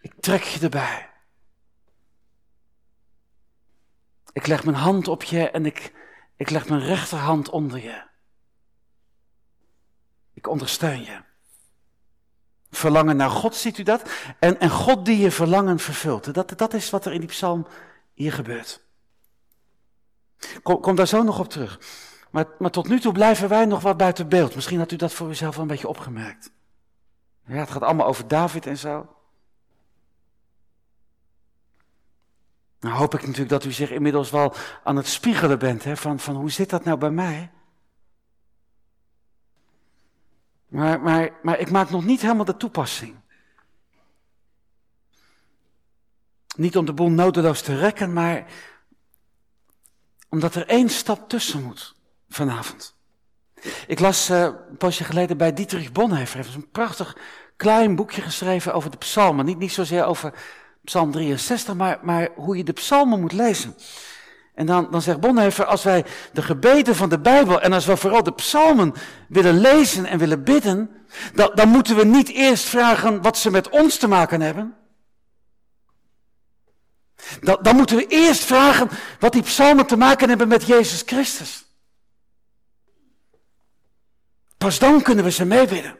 Ik 0.00 0.12
trek 0.20 0.42
je 0.42 0.60
erbij. 0.60 1.10
Ik 4.32 4.46
leg 4.46 4.64
mijn 4.64 4.76
hand 4.76 5.08
op 5.08 5.22
je 5.22 5.50
en 5.50 5.66
ik, 5.66 5.92
ik 6.36 6.50
leg 6.50 6.68
mijn 6.68 6.80
rechterhand 6.80 7.48
onder 7.48 7.82
je. 7.82 8.02
Ik 10.34 10.46
ondersteun 10.46 11.04
je. 11.04 11.28
Verlangen 12.70 13.16
naar 13.16 13.30
God, 13.30 13.54
ziet 13.54 13.78
u 13.78 13.82
dat? 13.82 14.02
En, 14.38 14.60
en 14.60 14.70
God 14.70 15.04
die 15.04 15.18
je 15.18 15.30
verlangen 15.30 15.78
vervult. 15.78 16.34
Dat, 16.34 16.58
dat 16.58 16.74
is 16.74 16.90
wat 16.90 17.04
er 17.04 17.12
in 17.12 17.20
die 17.20 17.28
psalm 17.28 17.66
hier 18.14 18.32
gebeurt. 18.32 18.80
Kom, 20.62 20.94
daar 20.94 21.06
zo 21.06 21.22
nog 21.22 21.38
op 21.38 21.48
terug. 21.48 21.80
Maar, 22.30 22.46
maar 22.58 22.70
tot 22.70 22.88
nu 22.88 23.00
toe 23.00 23.12
blijven 23.12 23.48
wij 23.48 23.64
nog 23.64 23.80
wat 23.80 23.96
buiten 23.96 24.28
beeld. 24.28 24.54
Misschien 24.54 24.78
had 24.78 24.92
u 24.92 24.96
dat 24.96 25.12
voor 25.12 25.28
uzelf 25.28 25.54
wel 25.54 25.62
een 25.62 25.70
beetje 25.70 25.88
opgemerkt. 25.88 26.50
Ja, 27.46 27.54
het 27.56 27.70
gaat 27.70 27.82
allemaal 27.82 28.06
over 28.06 28.28
David 28.28 28.66
en 28.66 28.78
zo. 28.78 29.14
Nou 32.80 32.94
hoop 32.94 33.14
ik 33.14 33.20
natuurlijk 33.20 33.50
dat 33.50 33.64
u 33.64 33.72
zich 33.72 33.90
inmiddels 33.90 34.30
wel 34.30 34.54
aan 34.84 34.96
het 34.96 35.06
spiegelen 35.06 35.58
bent, 35.58 35.84
hè, 35.84 35.96
van, 35.96 36.18
van 36.18 36.34
hoe 36.34 36.50
zit 36.50 36.70
dat 36.70 36.84
nou 36.84 36.98
bij 36.98 37.10
mij? 37.10 37.50
Maar, 40.70 41.00
maar, 41.00 41.30
maar 41.42 41.58
ik 41.58 41.70
maak 41.70 41.90
nog 41.90 42.04
niet 42.04 42.20
helemaal 42.20 42.44
de 42.44 42.56
toepassing. 42.56 43.14
Niet 46.56 46.76
om 46.76 46.84
de 46.84 46.92
boel 46.92 47.10
nodeloos 47.10 47.62
te 47.62 47.76
rekken, 47.76 48.12
maar 48.12 48.46
omdat 50.28 50.54
er 50.54 50.66
één 50.66 50.88
stap 50.88 51.28
tussen 51.28 51.62
moet 51.62 51.94
vanavond. 52.28 52.98
Ik 53.86 54.00
las 54.00 54.30
uh, 54.30 54.40
een 54.42 54.76
poosje 54.78 55.04
geleden 55.04 55.36
bij 55.36 55.52
Dietrich 55.52 55.92
Bonhoeffer. 55.92 56.36
Heeft 56.36 56.54
een 56.54 56.70
prachtig 56.70 57.16
klein 57.56 57.96
boekje 57.96 58.22
geschreven 58.22 58.74
over 58.74 58.90
de 58.90 58.96
psalmen. 58.96 59.44
Niet, 59.44 59.58
niet 59.58 59.72
zozeer 59.72 60.04
over 60.04 60.34
psalm 60.84 61.10
63, 61.10 61.74
maar, 61.74 61.98
maar 62.02 62.28
hoe 62.34 62.56
je 62.56 62.64
de 62.64 62.72
psalmen 62.72 63.20
moet 63.20 63.32
lezen. 63.32 63.74
En 64.60 64.66
dan, 64.66 64.90
dan 64.90 65.02
zegt 65.02 65.20
Bonhoeffer, 65.20 65.64
als 65.64 65.82
wij 65.82 66.04
de 66.32 66.42
gebeden 66.42 66.96
van 66.96 67.08
de 67.08 67.18
Bijbel 67.18 67.60
en 67.60 67.72
als 67.72 67.86
we 67.86 67.96
vooral 67.96 68.22
de 68.22 68.32
psalmen 68.32 68.92
willen 69.28 69.60
lezen 69.60 70.06
en 70.06 70.18
willen 70.18 70.44
bidden, 70.44 70.90
dan, 71.34 71.50
dan 71.54 71.68
moeten 71.68 71.96
we 71.96 72.04
niet 72.04 72.28
eerst 72.28 72.64
vragen 72.64 73.22
wat 73.22 73.38
ze 73.38 73.50
met 73.50 73.68
ons 73.68 73.96
te 73.96 74.08
maken 74.08 74.40
hebben. 74.40 74.76
Dan, 77.40 77.58
dan 77.62 77.76
moeten 77.76 77.96
we 77.96 78.06
eerst 78.06 78.44
vragen 78.44 78.88
wat 79.18 79.32
die 79.32 79.42
psalmen 79.42 79.86
te 79.86 79.96
maken 79.96 80.28
hebben 80.28 80.48
met 80.48 80.66
Jezus 80.66 81.02
Christus. 81.06 81.64
Pas 84.58 84.78
dan 84.78 85.02
kunnen 85.02 85.24
we 85.24 85.30
ze 85.30 85.44
meebidden. 85.44 85.99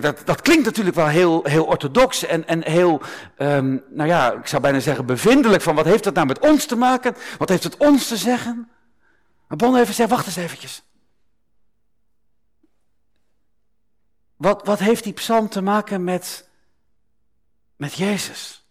Dat, 0.00 0.22
dat 0.24 0.40
klinkt 0.40 0.64
natuurlijk 0.64 0.96
wel 0.96 1.06
heel, 1.06 1.44
heel 1.44 1.64
orthodox 1.64 2.24
en, 2.24 2.46
en 2.46 2.64
heel, 2.64 3.00
um, 3.38 3.84
nou 3.90 4.08
ja, 4.08 4.32
ik 4.32 4.46
zou 4.46 4.62
bijna 4.62 4.80
zeggen 4.80 5.06
bevindelijk 5.06 5.62
van 5.62 5.74
wat 5.74 5.84
heeft 5.84 6.04
dat 6.04 6.14
nou 6.14 6.26
met 6.26 6.38
ons 6.38 6.66
te 6.66 6.76
maken? 6.76 7.16
Wat 7.38 7.48
heeft 7.48 7.62
het 7.62 7.76
ons 7.76 8.08
te 8.08 8.16
zeggen? 8.16 8.70
Maar 9.48 9.58
Bonhoeffer 9.58 9.94
zegt, 9.94 10.10
wacht 10.10 10.26
eens 10.26 10.36
eventjes. 10.36 10.82
Wat, 14.36 14.66
wat 14.66 14.78
heeft 14.78 15.04
die 15.04 15.12
psalm 15.12 15.48
te 15.48 15.60
maken 15.60 16.04
met, 16.04 16.48
met 17.76 17.94
Jezus? 17.94 18.65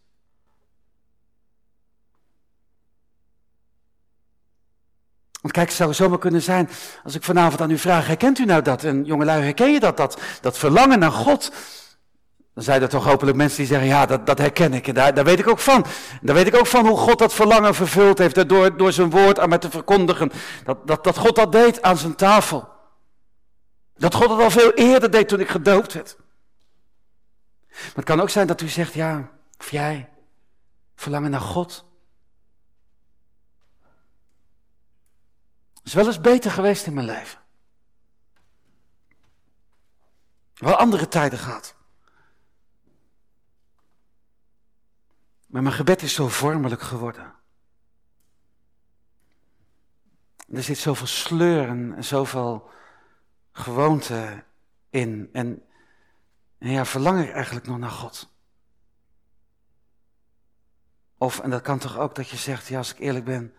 Want 5.46 5.58
kijk, 5.58 5.68
het 5.68 5.78
zou 5.78 5.94
zomaar 5.94 6.18
kunnen 6.18 6.42
zijn, 6.42 6.70
als 7.04 7.16
ik 7.16 7.24
vanavond 7.24 7.62
aan 7.62 7.70
u 7.70 7.78
vraag, 7.78 8.08
herkent 8.08 8.40
u 8.40 8.46
nou 8.46 8.62
dat? 8.62 8.84
En 8.84 9.04
jongelui, 9.04 9.44
herken 9.44 9.72
je 9.72 9.80
dat, 9.80 9.98
dat, 9.98 10.22
dat 10.42 10.58
verlangen 10.58 11.00
naar 11.00 11.12
God? 11.12 11.52
Dan 12.54 12.64
zijn 12.64 12.82
er 12.82 12.90
toch 12.90 13.06
hopelijk 13.06 13.38
mensen 13.38 13.58
die 13.58 13.68
zeggen, 13.68 13.88
ja, 13.88 14.06
dat, 14.06 14.26
dat 14.26 14.38
herken 14.38 14.74
ik. 14.74 14.88
En 14.88 14.94
daar, 14.94 15.14
daar 15.14 15.24
weet 15.24 15.40
ik 15.40 15.48
ook 15.48 15.60
van. 15.60 15.86
Daar 16.22 16.36
weet 16.36 16.48
ik 16.48 16.56
ook 16.56 16.68
van 16.68 16.88
hoe 16.88 16.98
God 16.98 17.20
dat 17.20 17.34
verlangen 17.34 17.76
vervuld 17.76 18.18
heeft 18.18 18.50
door, 18.50 18.78
door 18.78 18.92
zijn 18.92 19.10
woord 19.10 19.40
aan 19.40 19.50
mij 19.50 19.58
te 19.58 19.70
verkondigen. 19.70 20.32
Dat, 20.64 20.88
dat, 20.88 21.04
dat 21.04 21.18
God 21.18 21.36
dat 21.36 21.52
deed 21.52 21.82
aan 21.82 21.98
zijn 21.98 22.16
tafel. 22.16 22.70
Dat 23.98 24.14
God 24.14 24.30
het 24.30 24.40
al 24.40 24.52
veel 24.52 24.72
eerder 24.72 25.12
deed 25.12 25.28
toen 25.28 25.40
ik 25.40 25.50
gedoopt 25.50 25.94
werd. 25.94 26.16
Maar 27.70 27.80
het 27.96 28.06
kan 28.06 28.22
ook 28.22 28.30
zijn 28.30 28.48
dat 28.48 28.62
u 28.62 28.68
zegt, 28.68 28.94
ja, 28.94 29.30
of 29.58 29.72
jij, 29.72 30.10
verlangen 30.96 31.32
naar 31.32 31.42
God. 31.42 31.86
Is 35.86 35.94
wel 35.94 36.06
eens 36.06 36.22
beter 36.22 36.52
geweest 36.52 36.86
in 36.86 36.94
mijn 36.94 37.06
leven. 37.06 37.40
Wel 40.54 40.76
andere 40.76 41.08
tijden 41.08 41.40
gehad. 41.40 41.76
Maar 45.48 45.64
mijn 45.64 45.76
gebed 45.76 46.02
is 46.02 46.14
zo 46.14 46.28
vormelijk 46.28 46.82
geworden. 46.82 47.34
Er 50.48 50.64
zit 50.64 50.78
zoveel 50.78 51.08
sleur 51.08 51.68
en, 51.68 52.04
zoveel 52.04 52.70
gewoonte 53.52 54.44
in. 54.90 55.30
En, 55.34 55.64
en 56.58 56.72
ja, 56.72 56.86
verlang 56.86 57.24
ik 57.24 57.32
eigenlijk 57.32 57.68
nog 57.68 57.78
naar 57.78 57.90
God. 57.90 58.34
Of, 61.18 61.40
en 61.40 61.50
dat 61.50 61.62
kan 61.62 61.80
toch 61.80 61.98
ook 61.98 62.16
dat 62.16 62.30
je 62.30 62.38
zegt, 62.38 62.68
ja, 62.68 62.78
als 62.78 62.92
ik 62.92 63.00
eerlijk 63.00 63.26
ben, 63.26 63.54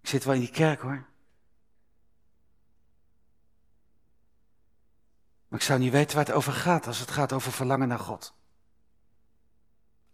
ik 0.00 0.08
zit 0.08 0.24
wel 0.24 0.34
in 0.34 0.40
die 0.40 0.50
kerk 0.50 0.80
hoor. 0.80 1.06
Maar 5.54 5.62
ik 5.62 5.68
zou 5.68 5.80
niet 5.80 5.92
weten 5.92 6.16
waar 6.16 6.26
het 6.26 6.34
over 6.34 6.52
gaat 6.52 6.86
als 6.86 6.98
het 6.98 7.10
gaat 7.10 7.32
over 7.32 7.52
verlangen 7.52 7.88
naar 7.88 7.98
God. 7.98 8.34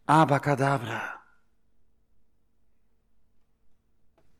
Abacadabra. 0.04 1.20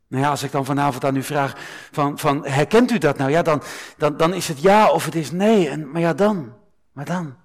Nou 0.06 0.22
ja, 0.22 0.30
als 0.30 0.42
ik 0.42 0.50
dan 0.50 0.64
vanavond 0.64 1.04
aan 1.04 1.16
u 1.16 1.22
vraag 1.22 1.54
van, 1.90 2.18
van 2.18 2.46
herkent 2.46 2.90
u 2.90 2.98
dat 2.98 3.18
nou? 3.18 3.30
Ja, 3.30 3.42
dan, 3.42 3.62
dan, 3.96 4.16
dan 4.16 4.34
is 4.34 4.48
het 4.48 4.60
ja 4.60 4.90
of 4.90 5.04
het 5.04 5.14
is 5.14 5.30
nee. 5.30 5.68
En, 5.68 5.90
maar 5.90 6.00
ja, 6.00 6.14
dan. 6.14 6.56
Maar 6.92 7.04
dan. 7.04 7.36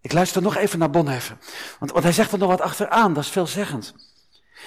Ik 0.00 0.12
luister 0.12 0.42
nog 0.42 0.56
even 0.56 0.78
naar 0.78 0.90
Bonhoeffer. 0.90 1.38
Want, 1.78 1.92
want 1.92 2.04
hij 2.04 2.12
zegt 2.12 2.32
er 2.32 2.38
nog 2.38 2.48
wat 2.48 2.60
achteraan, 2.60 3.14
dat 3.14 3.24
is 3.24 3.30
veelzeggend. 3.30 3.94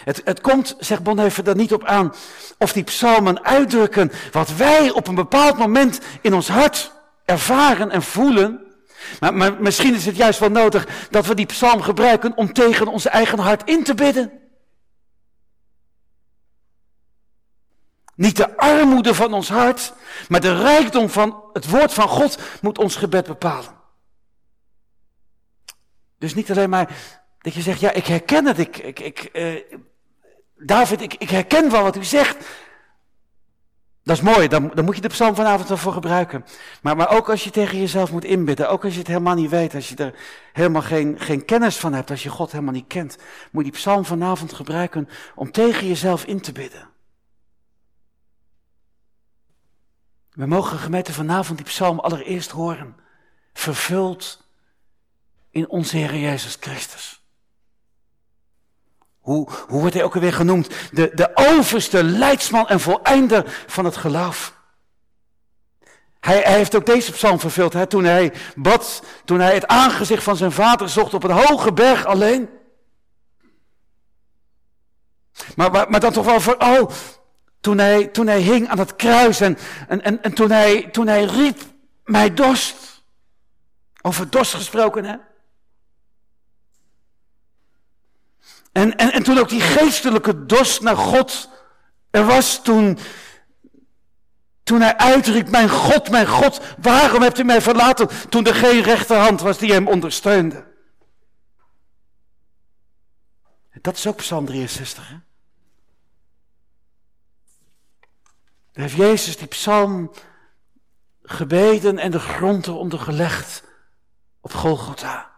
Het, 0.04 0.22
het 0.24 0.42
komt, 0.42 0.76
zegt 0.80 1.04
Bonhoeffer, 1.04 1.48
er 1.48 1.56
niet 1.56 1.74
op 1.74 1.84
aan 1.84 2.14
of 2.58 2.74
die 2.74 2.84
psalmen 2.84 3.44
uitdrukken 3.44 4.12
wat 4.32 4.56
wij 4.56 4.92
op 4.92 5.08
een 5.08 5.16
bepaald 5.16 5.58
moment 5.58 6.00
in 6.22 6.34
ons 6.34 6.48
hart 6.48 6.92
ervaren 7.26 7.92
en 7.92 8.04
voelen. 8.04 8.62
Maar, 9.20 9.34
maar 9.34 9.62
misschien 9.62 9.96
is 9.96 10.06
het 10.06 10.16
juist 10.16 10.40
wel 10.40 10.50
nodig 10.50 10.88
dat 11.10 11.26
we 11.26 11.36
die 11.36 11.46
psalm 11.46 11.82
gebruiken 11.82 12.38
om 12.38 12.54
tegen 12.54 12.88
ons 12.88 13.06
eigen 13.06 13.40
hart 13.40 13.70
in 13.70 13.84
te 13.84 13.94
bidden. 13.94 14.32
Niet 18.16 18.38
de 18.38 18.58
armoede 18.58 19.14
van 19.14 19.34
ons 19.34 19.50
hart, 19.50 19.94
maar 20.28 20.42
de 20.42 20.62
rijkdom 20.62 21.10
van 21.10 21.44
het 21.54 21.70
woord 21.70 21.94
van 21.94 22.08
God 22.08 22.38
moet 22.62 22.78
ons 22.78 22.96
gebed 22.96 23.26
bepalen. 23.26 23.82
Dus 26.18 26.34
niet 26.34 26.52
alleen 26.52 26.70
maar 26.70 26.90
dat 27.44 27.54
je 27.54 27.62
zegt, 27.62 27.80
ja, 27.80 27.92
ik 27.92 28.06
herken 28.06 28.46
het, 28.46 28.60
ik, 28.60 28.78
ik, 28.78 29.00
ik, 29.00 29.30
uh, 29.34 29.80
David, 30.58 31.02
ik, 31.02 31.14
ik 31.14 31.30
herken 31.30 31.72
wel 31.72 31.84
wat 31.84 31.96
u 31.96 32.04
zegt. 32.04 32.46
Dat 34.04 34.16
is 34.16 34.22
mooi, 34.22 34.48
dan, 34.48 34.72
dan 34.74 34.86
moet 34.86 34.96
je 34.96 35.02
de 35.02 35.08
psalm 35.08 35.36
vanavond 35.36 35.68
wel 35.68 35.78
voor 35.78 35.94
gebruiken. 35.94 36.46
Maar, 36.82 36.96
maar 36.96 37.10
ook 37.10 37.30
als 37.30 37.44
je 37.44 37.50
tegen 37.50 37.80
jezelf 37.80 38.12
moet 38.12 38.24
inbidden, 38.24 38.70
ook 38.70 38.84
als 38.84 38.94
je 38.94 39.00
het 39.00 39.08
helemaal 39.08 39.36
niet 39.36 39.50
weet, 39.50 39.76
als 39.76 39.90
je 39.90 39.96
er 39.96 40.16
helemaal 40.54 40.82
geen, 40.82 41.20
geen 41.20 41.46
kennis 41.46 41.78
van 41.78 41.94
hebt, 41.94 42.10
als 42.10 42.24
je 42.24 42.30
God 42.30 42.52
helemaal 42.52 42.74
niet 42.74 42.88
kent, 42.88 43.18
moet 43.52 43.66
je 43.66 43.72
die 43.72 43.80
psalm 43.80 44.06
vanavond 44.06 44.54
gebruiken 44.54 45.10
om 45.36 45.52
tegen 45.52 45.88
jezelf 45.88 46.26
in 46.26 46.42
te 46.42 46.52
bidden. 46.52 46.90
We 50.30 50.46
mogen 50.46 50.78
gemeente 50.78 51.14
vanavond 51.14 51.58
die 51.58 51.68
psalm 51.68 52.00
allereerst 52.00 52.52
horen, 52.52 52.96
vervuld 53.54 54.48
in 55.50 55.70
onze 55.70 55.98
Heer 55.98 56.16
Jezus 56.16 56.58
Christus. 56.60 57.23
Hoe, 59.24 59.50
hoe 59.68 59.80
wordt 59.80 59.94
hij 59.94 60.04
ook 60.04 60.14
alweer 60.14 60.34
genoemd? 60.34 60.70
De, 60.92 61.12
de 61.14 61.32
overste 61.34 62.04
leidsman 62.04 62.68
en 62.68 62.80
voleinder 62.80 63.64
van 63.68 63.86
het 63.86 63.98
geloof. 63.98 64.54
Hij, 66.20 66.40
hij 66.40 66.54
heeft 66.54 66.76
ook 66.76 66.86
deze 66.86 67.12
psalm 67.12 67.40
vervuld 67.40 67.74
hè, 67.74 67.88
toen 67.88 68.04
hij 68.04 68.34
bad, 68.56 69.04
toen 69.26 69.40
hij 69.40 69.54
het 69.54 69.68
aangezicht 69.68 70.24
van 70.24 70.36
zijn 70.36 70.52
vader 70.52 70.90
zocht 70.90 71.14
op 71.14 71.24
een 71.24 71.32
hoge 71.48 71.74
berg 71.74 72.06
alleen. 72.06 72.50
Maar, 75.56 75.72
maar, 75.72 75.90
maar 75.90 76.00
dan 76.00 76.14
toch 76.14 76.26
wel 76.26 76.42
vooral 76.42 76.92
toen 77.60 77.78
hij, 77.78 78.08
toen 78.08 78.28
hij 78.28 78.42
hing 78.42 78.68
aan 78.68 78.80
het 78.80 78.96
kruis 78.96 79.42
en, 79.42 79.58
en, 79.88 80.02
en, 80.02 80.24
en 80.24 80.34
toen, 80.34 80.52
hij, 80.52 80.90
toen 80.92 81.08
hij 81.08 81.24
riep, 81.24 81.62
mij 82.04 82.34
dorst. 82.34 83.04
Over 84.02 84.30
dorst 84.30 84.54
gesproken 84.54 85.06
hè. 85.06 85.16
En, 88.74 88.96
en, 88.96 89.12
en 89.12 89.24
toen 89.24 89.38
ook 89.38 89.50
die 89.50 89.62
geestelijke 89.62 90.46
dorst 90.46 90.82
naar 90.82 90.98
God 90.98 91.50
er 92.14 92.26
was 92.26 92.64
toen, 92.64 92.98
toen 94.64 94.82
hij 94.82 94.98
uitriep, 94.98 95.50
mijn 95.50 95.70
God, 95.70 96.10
mijn 96.10 96.28
God, 96.28 96.62
waarom 96.82 97.22
hebt 97.22 97.40
u 97.40 97.44
mij 97.44 97.62
verlaten? 97.62 98.30
Toen 98.30 98.46
er 98.46 98.56
geen 98.56 98.82
rechterhand 98.82 99.42
was 99.42 99.58
die 99.58 99.72
hem 99.72 99.88
ondersteunde. 99.88 100.72
Dat 103.82 103.98
is 103.98 104.08
ook 104.08 104.16
Psalm 104.16 104.46
63. 104.46 105.10
Hè? 105.10 105.16
Daar 108.72 108.84
heeft 108.84 108.96
Jezus 108.96 109.38
die 109.38 109.48
psalm 109.48 110.12
gebeden 111.22 111.98
en 111.98 112.12
de 112.12 112.20
grond 112.20 112.68
eronder 112.68 113.00
gelegd 113.00 113.64
op 114.42 114.54
Golgotha. 114.54 115.33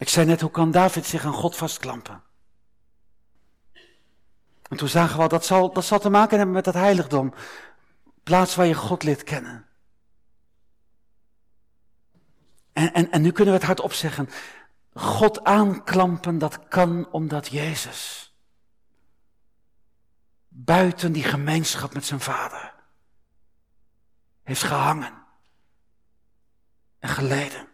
Ik 0.00 0.08
zei 0.08 0.26
net, 0.26 0.40
hoe 0.40 0.50
kan 0.50 0.70
David 0.70 1.06
zich 1.06 1.24
aan 1.24 1.32
God 1.32 1.56
vastklampen? 1.56 2.22
En 4.68 4.76
toen 4.76 4.88
zagen 4.88 5.16
we 5.16 5.22
al, 5.22 5.28
dat 5.28 5.44
zal, 5.44 5.72
dat 5.72 5.84
zal 5.84 5.98
te 5.98 6.10
maken 6.10 6.36
hebben 6.36 6.54
met 6.54 6.64
dat 6.64 6.74
heiligdom. 6.74 7.34
Plaats 8.22 8.54
waar 8.54 8.66
je 8.66 8.74
God 8.74 9.02
leert 9.02 9.22
kennen. 9.22 9.66
En, 12.72 12.92
en, 12.92 13.10
en 13.10 13.22
nu 13.22 13.32
kunnen 13.32 13.54
we 13.54 13.58
het 13.58 13.68
hardop 13.68 13.92
zeggen. 13.92 14.28
God 14.94 15.44
aanklampen, 15.44 16.38
dat 16.38 16.68
kan 16.68 17.08
omdat 17.10 17.48
Jezus 17.48 18.34
buiten 20.48 21.12
die 21.12 21.24
gemeenschap 21.24 21.94
met 21.94 22.04
zijn 22.04 22.20
vader 22.20 22.74
heeft 24.42 24.62
gehangen 24.62 25.24
en 26.98 27.08
geleden. 27.08 27.69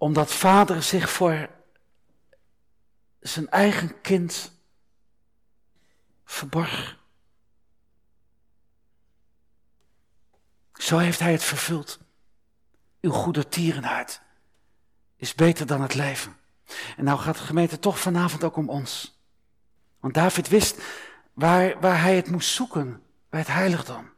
Omdat 0.00 0.32
vader 0.32 0.82
zich 0.82 1.10
voor 1.10 1.50
zijn 3.20 3.48
eigen 3.48 4.00
kind 4.00 4.52
verborg. 6.24 6.98
Zo 10.74 10.98
heeft 10.98 11.18
hij 11.18 11.32
het 11.32 11.44
vervuld. 11.44 11.98
Uw 13.00 13.10
goede 13.10 13.48
tierenhart 13.48 14.20
is 15.16 15.34
beter 15.34 15.66
dan 15.66 15.82
het 15.82 15.94
leven. 15.94 16.36
En 16.96 17.04
nou 17.04 17.18
gaat 17.18 17.36
de 17.36 17.44
gemeente 17.44 17.78
toch 17.78 17.98
vanavond 17.98 18.44
ook 18.44 18.56
om 18.56 18.68
ons. 18.68 19.20
Want 19.98 20.14
David 20.14 20.48
wist 20.48 20.82
waar, 21.32 21.80
waar 21.80 22.00
hij 22.00 22.16
het 22.16 22.30
moest 22.30 22.50
zoeken, 22.50 23.02
bij 23.28 23.40
het 23.40 23.48
heiligdom. 23.48 24.10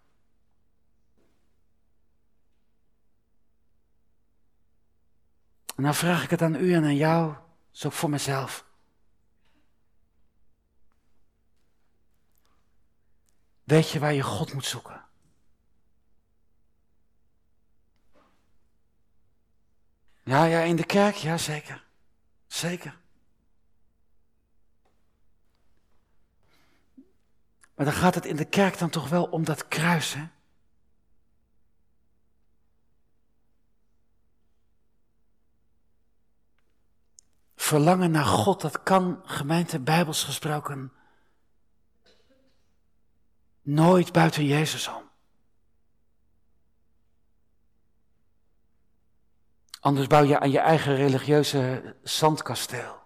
En 5.76 5.82
nou 5.82 5.94
vraag 5.94 6.22
ik 6.22 6.30
het 6.30 6.42
aan 6.42 6.54
u 6.54 6.74
en 6.74 6.84
aan 6.84 6.96
jou, 6.96 7.34
zo 7.70 7.90
voor 7.90 8.10
mezelf. 8.10 8.64
Weet 13.64 13.90
je 13.90 13.98
waar 13.98 14.12
je 14.12 14.22
God 14.22 14.52
moet 14.52 14.64
zoeken? 14.64 15.04
Ja, 20.24 20.44
ja, 20.44 20.60
in 20.60 20.76
de 20.76 20.86
kerk, 20.86 21.14
ja 21.14 21.38
zeker. 21.38 21.84
Zeker. 22.46 23.00
Maar 27.74 27.86
dan 27.86 27.94
gaat 27.94 28.14
het 28.14 28.26
in 28.26 28.36
de 28.36 28.44
kerk 28.44 28.78
dan 28.78 28.90
toch 28.90 29.08
wel 29.08 29.24
om 29.24 29.44
dat 29.44 29.68
kruis, 29.68 30.14
hè? 30.14 30.26
Verlangen 37.72 38.10
naar 38.10 38.24
God, 38.24 38.60
dat 38.60 38.82
kan, 38.82 39.22
gemeente 39.24 39.80
bijbels 39.80 40.24
gesproken, 40.24 40.92
nooit 43.62 44.12
buiten 44.12 44.44
Jezus 44.44 44.88
om. 44.88 45.10
Anders 49.80 50.06
bouw 50.06 50.22
je 50.22 50.40
aan 50.40 50.50
je 50.50 50.58
eigen 50.58 50.96
religieuze 50.96 51.96
zandkasteel. 52.02 53.02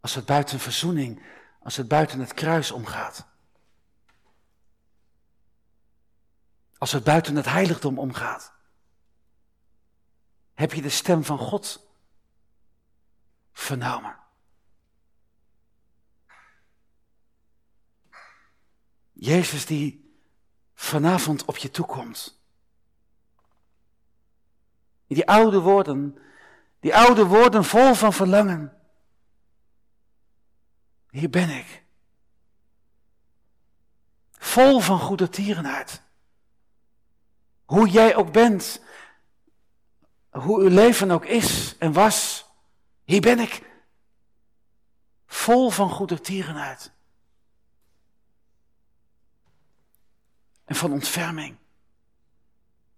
Als 0.00 0.14
het 0.14 0.24
buiten 0.26 0.60
verzoening, 0.60 1.26
als 1.62 1.76
het 1.76 1.88
buiten 1.88 2.20
het 2.20 2.34
kruis 2.34 2.70
omgaat. 2.70 3.26
Als 6.78 6.92
het 6.92 7.04
buiten 7.04 7.36
het 7.36 7.46
heiligdom 7.46 7.98
omgaat. 7.98 8.51
Heb 10.54 10.72
je 10.72 10.82
de 10.82 10.88
stem 10.88 11.24
van 11.24 11.38
God 11.38 11.86
vernomen? 13.52 14.16
Jezus 19.12 19.66
die 19.66 20.16
vanavond 20.74 21.44
op 21.44 21.56
je 21.56 21.70
toekomt. 21.70 22.40
Die 25.06 25.28
oude 25.28 25.60
woorden, 25.60 26.18
die 26.80 26.96
oude 26.96 27.26
woorden 27.26 27.64
vol 27.64 27.94
van 27.94 28.12
verlangen. 28.12 28.76
Hier 31.10 31.30
ben 31.30 31.50
ik. 31.50 31.84
Vol 34.30 34.80
van 34.80 34.98
goede 34.98 35.28
tierenheid. 35.28 36.02
Hoe 37.64 37.88
jij 37.88 38.16
ook 38.16 38.32
bent, 38.32 38.80
hoe 40.32 40.60
uw 40.60 40.68
leven 40.68 41.10
ook 41.10 41.24
is 41.24 41.74
en 41.78 41.92
was, 41.92 42.46
hier 43.04 43.20
ben 43.20 43.38
ik. 43.38 43.70
Vol 45.26 45.70
van 45.70 45.90
goede 45.90 46.20
tierenheid. 46.20 46.92
En 50.64 50.74
van 50.74 50.92
ontferming. 50.92 51.56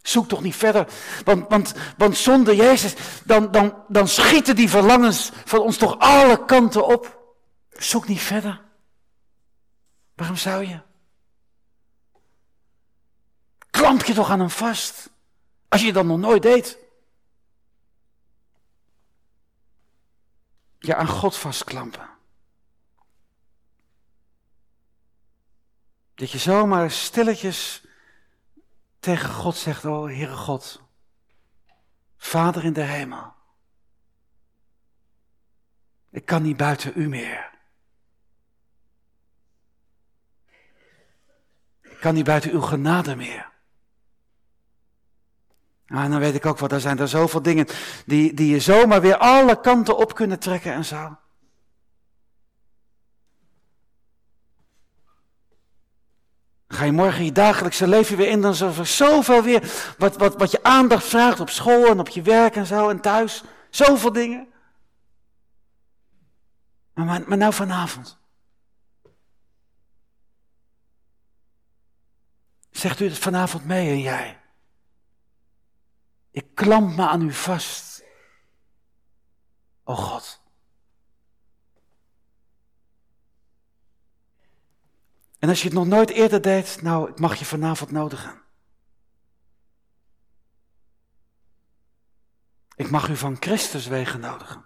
Zoek 0.02 0.28
toch 0.28 0.42
niet 0.42 0.56
verder. 0.56 0.88
Want, 1.24 1.48
want, 1.48 1.74
want 1.96 2.16
zonder 2.16 2.54
Jezus, 2.54 2.94
dan, 3.24 3.50
dan, 3.50 3.84
dan 3.88 4.08
schieten 4.08 4.56
die 4.56 4.70
verlangens 4.70 5.30
van 5.44 5.60
ons 5.60 5.76
toch 5.76 5.98
alle 5.98 6.44
kanten 6.44 6.86
op. 6.86 7.34
Zoek 7.70 8.08
niet 8.08 8.20
verder. 8.20 8.62
Waarom 10.14 10.36
zou 10.36 10.66
je? 10.66 10.80
Klamp 13.70 14.04
je 14.04 14.14
toch 14.14 14.30
aan 14.30 14.40
hem 14.40 14.50
vast. 14.50 15.10
Als 15.68 15.82
je 15.82 15.92
dat 15.92 16.04
nog 16.04 16.18
nooit 16.18 16.42
deed. 16.42 16.78
Je 20.84 20.94
aan 20.94 21.08
God 21.08 21.36
vastklampen. 21.36 22.08
Dat 26.14 26.30
je 26.30 26.38
zomaar 26.38 26.90
stilletjes 26.90 27.86
tegen 28.98 29.30
God 29.30 29.56
zegt, 29.56 29.84
oh 29.84 30.06
Heere 30.06 30.36
God, 30.36 30.82
Vader 32.16 32.64
in 32.64 32.72
de 32.72 32.80
hemel, 32.80 33.32
ik 36.10 36.24
kan 36.24 36.42
niet 36.42 36.56
buiten 36.56 36.92
u 36.94 37.08
meer. 37.08 37.50
Ik 41.82 42.00
kan 42.00 42.14
niet 42.14 42.24
buiten 42.24 42.50
uw 42.50 42.60
genade 42.60 43.16
meer. 43.16 43.52
En 46.02 46.10
dan 46.10 46.20
weet 46.20 46.34
ik 46.34 46.46
ook 46.46 46.58
wat, 46.58 46.72
er 46.72 46.80
zijn 46.80 46.98
er 46.98 47.08
zoveel 47.08 47.42
dingen 47.42 47.66
die, 48.06 48.34
die 48.34 48.50
je 48.50 48.60
zomaar 48.60 49.00
weer 49.00 49.16
alle 49.16 49.60
kanten 49.60 49.96
op 49.96 50.14
kunnen 50.14 50.38
trekken 50.38 50.72
en 50.72 50.84
zo. 50.84 51.16
Ga 56.68 56.84
je 56.84 56.92
morgen 56.92 57.24
je 57.24 57.32
dagelijkse 57.32 57.86
leven 57.86 58.16
weer 58.16 58.28
in, 58.28 58.40
dan 58.40 58.52
is 58.52 58.60
er 58.60 58.86
zoveel 58.86 59.42
weer 59.42 59.94
wat, 59.98 60.16
wat, 60.16 60.36
wat 60.36 60.50
je 60.50 60.62
aandacht 60.62 61.04
vraagt 61.04 61.40
op 61.40 61.50
school 61.50 61.86
en 61.86 61.98
op 61.98 62.08
je 62.08 62.22
werk 62.22 62.56
en 62.56 62.66
zo 62.66 62.88
en 62.88 63.00
thuis. 63.00 63.42
Zoveel 63.70 64.12
dingen. 64.12 64.48
Maar, 66.94 67.04
maar, 67.04 67.22
maar 67.26 67.38
nou 67.38 67.52
vanavond. 67.52 68.18
Zegt 72.70 73.00
u 73.00 73.04
het 73.04 73.18
vanavond 73.18 73.64
mee 73.64 73.88
en 73.88 74.00
jij? 74.00 74.43
Ik 76.34 76.54
klamp 76.54 76.96
me 76.96 77.08
aan 77.08 77.22
u 77.22 77.32
vast. 77.32 78.04
O 79.84 79.94
God. 79.94 80.42
En 85.38 85.48
als 85.48 85.58
je 85.62 85.64
het 85.64 85.76
nog 85.76 85.86
nooit 85.86 86.10
eerder 86.10 86.42
deed, 86.42 86.82
nou, 86.82 87.10
ik 87.10 87.18
mag 87.18 87.34
je 87.34 87.44
vanavond 87.44 87.90
nodigen. 87.90 88.42
Ik 92.76 92.90
mag 92.90 93.08
u 93.08 93.16
van 93.16 93.36
Christus 93.40 93.86
wegen 93.86 94.20
nodigen. 94.20 94.64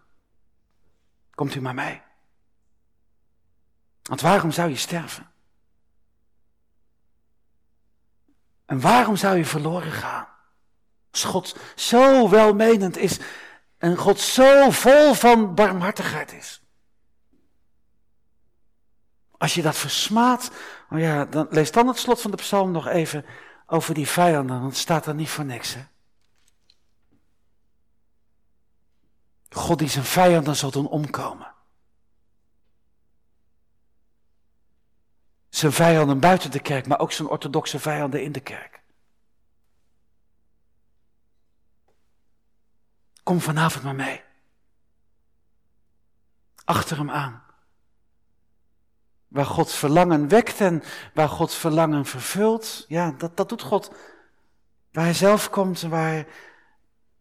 Komt 1.30 1.54
u 1.54 1.60
maar 1.60 1.74
mee. 1.74 2.02
Want 4.02 4.20
waarom 4.20 4.50
zou 4.50 4.68
je 4.68 4.76
sterven? 4.76 5.32
En 8.64 8.80
waarom 8.80 9.16
zou 9.16 9.36
je 9.36 9.44
verloren 9.44 9.92
gaan? 9.92 10.37
God 11.24 11.56
zo 11.74 12.28
welmenend 12.28 12.96
is 12.96 13.18
en 13.78 13.96
God 13.96 14.20
zo 14.20 14.70
vol 14.70 15.14
van 15.14 15.54
barmhartigheid 15.54 16.32
is. 16.32 16.62
Als 19.38 19.54
je 19.54 19.62
dat 19.62 19.76
versmaat, 19.76 20.50
oh 20.90 20.98
ja, 20.98 21.24
dan, 21.24 21.46
lees 21.50 21.70
dan 21.70 21.86
het 21.86 21.98
slot 21.98 22.20
van 22.20 22.30
de 22.30 22.36
psalm 22.36 22.70
nog 22.70 22.86
even 22.86 23.24
over 23.66 23.94
die 23.94 24.08
vijanden, 24.08 24.60
want 24.60 24.72
het 24.72 24.80
staat 24.80 25.06
er 25.06 25.14
niet 25.14 25.28
voor 25.28 25.44
niks. 25.44 25.74
Hè? 25.74 25.82
God 29.48 29.78
die 29.78 29.88
zijn 29.88 30.04
vijanden 30.04 30.56
zal 30.56 30.70
doen 30.70 30.88
omkomen. 30.88 31.54
Zijn 35.48 35.72
vijanden 35.72 36.20
buiten 36.20 36.50
de 36.50 36.60
kerk, 36.60 36.86
maar 36.86 36.98
ook 36.98 37.12
zijn 37.12 37.28
orthodoxe 37.28 37.78
vijanden 37.78 38.22
in 38.22 38.32
de 38.32 38.40
kerk. 38.40 38.77
Kom 43.28 43.40
vanavond 43.40 43.84
maar 43.84 43.94
mee. 43.94 44.22
Achter 46.64 46.96
hem 46.96 47.10
aan. 47.10 47.42
waar 49.28 49.46
Gods 49.46 49.76
verlangen 49.76 50.28
wekt 50.28 50.60
en 50.60 50.82
waar 51.14 51.28
Gods 51.28 51.56
verlangen 51.56 52.04
vervult. 52.04 52.84
Ja, 52.86 53.10
dat, 53.18 53.36
dat 53.36 53.48
doet 53.48 53.62
God. 53.62 53.92
Waar 54.92 55.04
Hij 55.04 55.14
zelf 55.14 55.50
komt, 55.50 55.80
waar, 55.80 56.26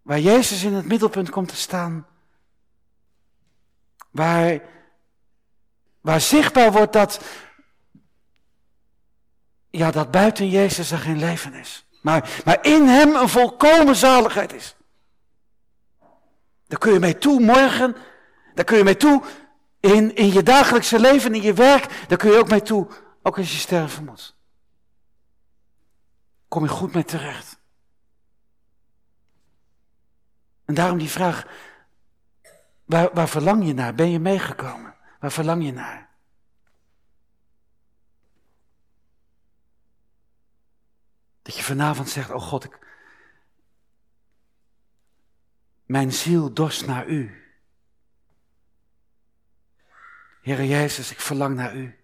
waar 0.01 0.19
Jezus 0.19 0.63
in 0.63 0.73
het 0.73 0.85
middelpunt 0.85 1.29
komt 1.29 1.47
te 1.47 1.55
staan. 1.55 2.07
Waar, 4.11 4.61
waar 6.01 6.21
zichtbaar 6.21 6.71
wordt 6.71 6.93
dat, 6.93 7.21
ja, 9.69 9.91
dat 9.91 10.11
buiten 10.11 10.49
Jezus 10.49 10.91
er 10.91 10.99
geen 10.99 11.19
leven 11.19 11.53
is. 11.53 11.85
Maar, 12.01 12.41
maar 12.45 12.65
in 12.65 12.87
Hem 12.87 13.15
een 13.15 13.29
volkomen 13.29 13.95
zaligheid 13.95 14.53
is. 14.53 14.76
Daar 16.67 16.79
kun 16.79 16.93
je 16.93 16.99
mee 16.99 17.17
toe 17.17 17.39
morgen. 17.39 17.95
Daar 18.53 18.65
kun 18.65 18.77
je 18.77 18.83
mee 18.83 18.97
toe 18.97 19.23
in, 19.79 20.15
in 20.15 20.31
je 20.33 20.43
dagelijkse 20.43 20.99
leven, 20.99 21.35
in 21.35 21.41
je 21.41 21.53
werk. 21.53 22.05
Daar 22.07 22.17
kun 22.17 22.31
je 22.31 22.37
ook 22.37 22.49
mee 22.49 22.61
toe, 22.61 22.87
ook 23.21 23.37
als 23.37 23.51
je 23.51 23.57
sterven 23.57 24.05
moet. 24.05 24.35
Kom 26.47 26.63
je 26.63 26.69
goed 26.69 26.93
mee 26.93 27.03
terecht. 27.03 27.59
En 30.65 30.73
daarom 30.73 30.97
die 30.97 31.09
vraag, 31.09 31.45
waar, 32.85 33.09
waar 33.13 33.29
verlang 33.29 33.65
je 33.65 33.73
naar? 33.73 33.95
Ben 33.95 34.09
je 34.09 34.19
meegekomen? 34.19 34.95
Waar 35.19 35.31
verlang 35.31 35.65
je 35.65 35.73
naar? 35.73 36.09
Dat 41.41 41.55
je 41.55 41.63
vanavond 41.63 42.09
zegt, 42.09 42.29
oh 42.31 42.41
God, 42.41 42.63
ik, 42.63 42.86
mijn 45.87 46.13
ziel 46.13 46.53
dorst 46.53 46.85
naar 46.85 47.07
u. 47.07 47.41
Heere 50.41 50.67
Jezus, 50.67 51.11
ik 51.11 51.19
verlang 51.19 51.55
naar 51.55 51.75
u 51.75 51.99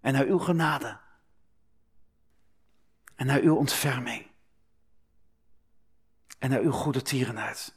en 0.00 0.12
naar 0.12 0.24
uw 0.24 0.38
genade 0.38 1.00
en 3.14 3.26
naar 3.26 3.40
uw 3.40 3.54
ontferming 3.56 4.26
en 6.38 6.50
naar 6.50 6.60
uw 6.60 6.72
goede 6.72 7.02
tierenheid. 7.02 7.76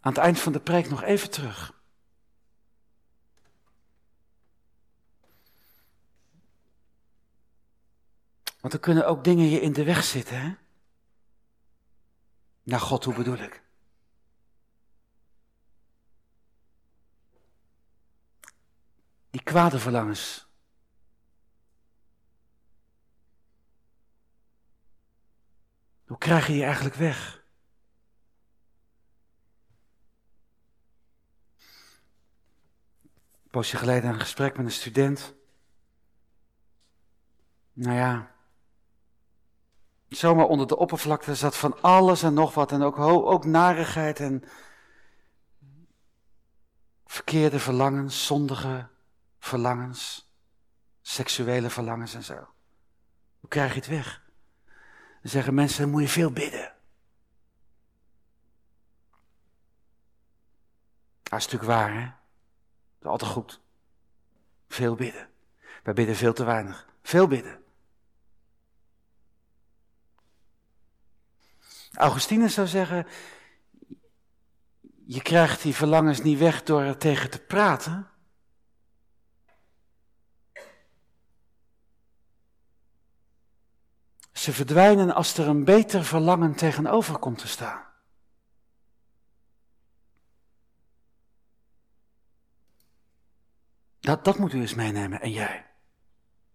Aan 0.00 0.12
het 0.12 0.22
eind 0.22 0.38
van 0.38 0.52
de 0.52 0.60
preek 0.60 0.88
nog 0.88 1.02
even 1.02 1.30
terug. 1.30 1.76
Want 8.60 8.72
er 8.72 8.80
kunnen 8.80 9.06
ook 9.06 9.24
dingen 9.24 9.48
je 9.48 9.60
in 9.60 9.72
de 9.72 9.84
weg 9.84 10.04
zitten, 10.04 10.40
hè? 10.40 10.54
Naar 12.68 12.80
God, 12.80 13.04
hoe 13.04 13.14
bedoel 13.14 13.36
ik? 13.36 13.62
Die 19.30 19.42
kwade 19.42 19.78
verlangens. 19.78 20.48
Hoe 26.06 26.18
krijg 26.18 26.46
je 26.46 26.52
die 26.52 26.64
eigenlijk 26.64 26.94
weg? 26.94 27.44
Een 33.42 33.50
poosje 33.50 33.76
geleden 33.76 34.10
een 34.10 34.20
gesprek 34.20 34.56
met 34.56 34.66
een 34.66 34.72
student. 34.72 35.34
Nou 37.72 37.96
ja, 37.96 38.37
zomaar 40.08 40.46
onder 40.46 40.66
de 40.66 40.76
oppervlakte 40.76 41.34
zat 41.34 41.56
van 41.56 41.82
alles 41.82 42.22
en 42.22 42.34
nog 42.34 42.54
wat. 42.54 42.72
En 42.72 42.82
ook, 42.82 42.98
ook 42.98 43.44
narigheid 43.44 44.20
en 44.20 44.44
verkeerde 47.06 47.58
verlangens, 47.58 48.26
zondige 48.26 48.88
verlangens, 49.38 50.32
seksuele 51.00 51.70
verlangens 51.70 52.14
en 52.14 52.24
zo. 52.24 52.48
Hoe 53.40 53.48
krijg 53.48 53.72
je 53.72 53.78
het 53.80 53.88
weg? 53.88 54.22
Dan 55.22 55.30
zeggen 55.30 55.54
mensen, 55.54 55.82
dan 55.82 55.90
moet 55.90 56.02
je 56.02 56.08
veel 56.08 56.32
bidden. 56.32 56.76
Dat 61.22 61.38
is 61.38 61.44
natuurlijk 61.44 61.70
waar, 61.70 61.94
hè? 61.94 62.00
Dat 62.00 62.12
is 63.00 63.06
altijd 63.06 63.30
goed. 63.30 63.60
Veel 64.68 64.94
bidden. 64.94 65.28
Wij 65.82 65.94
bidden 65.94 66.16
veel 66.16 66.32
te 66.32 66.44
weinig. 66.44 66.88
Veel 67.02 67.26
bidden. 67.26 67.62
Augustinus 71.98 72.54
zou 72.54 72.66
zeggen, 72.66 73.06
je 75.06 75.22
krijgt 75.22 75.62
die 75.62 75.74
verlangens 75.74 76.22
niet 76.22 76.38
weg 76.38 76.62
door 76.62 76.82
er 76.82 76.98
tegen 76.98 77.30
te 77.30 77.38
praten. 77.38 78.08
Ze 84.32 84.52
verdwijnen 84.52 85.14
als 85.14 85.36
er 85.38 85.48
een 85.48 85.64
beter 85.64 86.04
verlangen 86.04 86.54
tegenover 86.54 87.18
komt 87.18 87.38
te 87.38 87.48
staan. 87.48 87.86
Dat, 94.00 94.24
dat 94.24 94.38
moet 94.38 94.52
u 94.52 94.60
eens 94.60 94.74
meenemen 94.74 95.20
en 95.20 95.30
jij. 95.30 95.66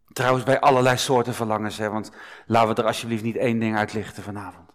Trouwens 0.07 0.45
bij 0.45 0.59
allerlei 0.59 0.97
soorten 0.97 1.33
verlangens, 1.33 1.77
hè, 1.77 1.89
want 1.89 2.11
laten 2.45 2.75
we 2.75 2.81
er 2.81 2.87
alsjeblieft 2.87 3.23
niet 3.23 3.35
één 3.35 3.59
ding 3.59 3.77
uitlichten 3.77 4.23
vanavond. 4.23 4.72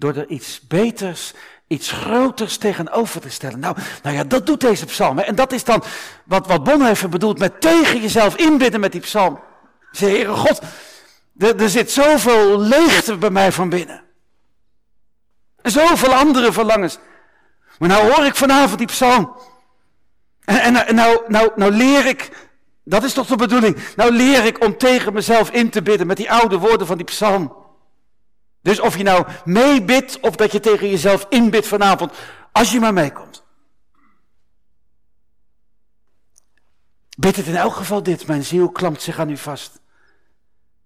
Door 0.00 0.14
er 0.14 0.28
iets 0.28 0.60
beters, 0.68 1.32
iets 1.66 1.90
groters 1.90 2.56
tegenover 2.56 3.20
te 3.20 3.28
stellen. 3.28 3.58
Nou, 3.58 3.76
nou 4.02 4.16
ja, 4.16 4.24
dat 4.24 4.46
doet 4.46 4.60
deze 4.60 4.86
psalm. 4.86 5.18
En 5.18 5.34
dat 5.34 5.52
is 5.52 5.64
dan 5.64 5.82
wat, 6.24 6.46
wat 6.46 6.64
Bonhoeffer 6.64 7.08
bedoelt 7.08 7.38
met 7.38 7.60
tegen 7.60 8.00
jezelf 8.00 8.36
inbidden 8.36 8.80
met 8.80 8.92
die 8.92 9.00
psalm. 9.00 9.40
Zeg, 9.90 10.10
Heere 10.10 10.34
God, 10.34 10.60
er, 11.38 11.62
er 11.62 11.68
zit 11.68 11.90
zoveel 11.90 12.60
leegte 12.60 13.16
bij 13.16 13.30
mij 13.30 13.52
van 13.52 13.68
binnen. 13.68 14.02
En 15.62 15.70
zoveel 15.70 16.14
andere 16.14 16.52
verlangens. 16.52 16.98
Maar 17.78 17.88
nou 17.88 18.12
hoor 18.12 18.24
ik 18.24 18.36
vanavond 18.36 18.78
die 18.78 18.86
psalm. 18.86 19.36
En, 20.44 20.86
en, 20.86 20.94
nou, 20.94 21.20
nou, 21.28 21.50
nou 21.56 21.72
leer 21.72 22.06
ik, 22.06 22.48
dat 22.84 23.04
is 23.04 23.12
toch 23.12 23.26
de 23.26 23.36
bedoeling, 23.36 23.76
nou 23.96 24.12
leer 24.12 24.44
ik 24.44 24.64
om 24.64 24.78
tegen 24.78 25.12
mezelf 25.12 25.50
in 25.50 25.70
te 25.70 25.82
bidden 25.82 26.06
met 26.06 26.16
die 26.16 26.32
oude 26.32 26.58
woorden 26.58 26.86
van 26.86 26.96
die 26.96 27.06
psalm. 27.06 27.59
Dus 28.62 28.80
of 28.80 28.96
je 28.96 29.02
nou 29.02 29.26
meebidt 29.44 30.20
of 30.20 30.36
dat 30.36 30.52
je 30.52 30.60
tegen 30.60 30.90
jezelf 30.90 31.26
inbidt 31.28 31.66
vanavond, 31.66 32.12
als 32.52 32.72
je 32.72 32.80
maar 32.80 32.92
meekomt. 32.92 33.44
Bid 37.16 37.36
het 37.36 37.46
in 37.46 37.56
elk 37.56 37.74
geval 37.74 38.02
dit, 38.02 38.26
mijn 38.26 38.44
ziel 38.44 38.70
klampt 38.70 39.02
zich 39.02 39.18
aan 39.18 39.30
u 39.30 39.36
vast. 39.36 39.80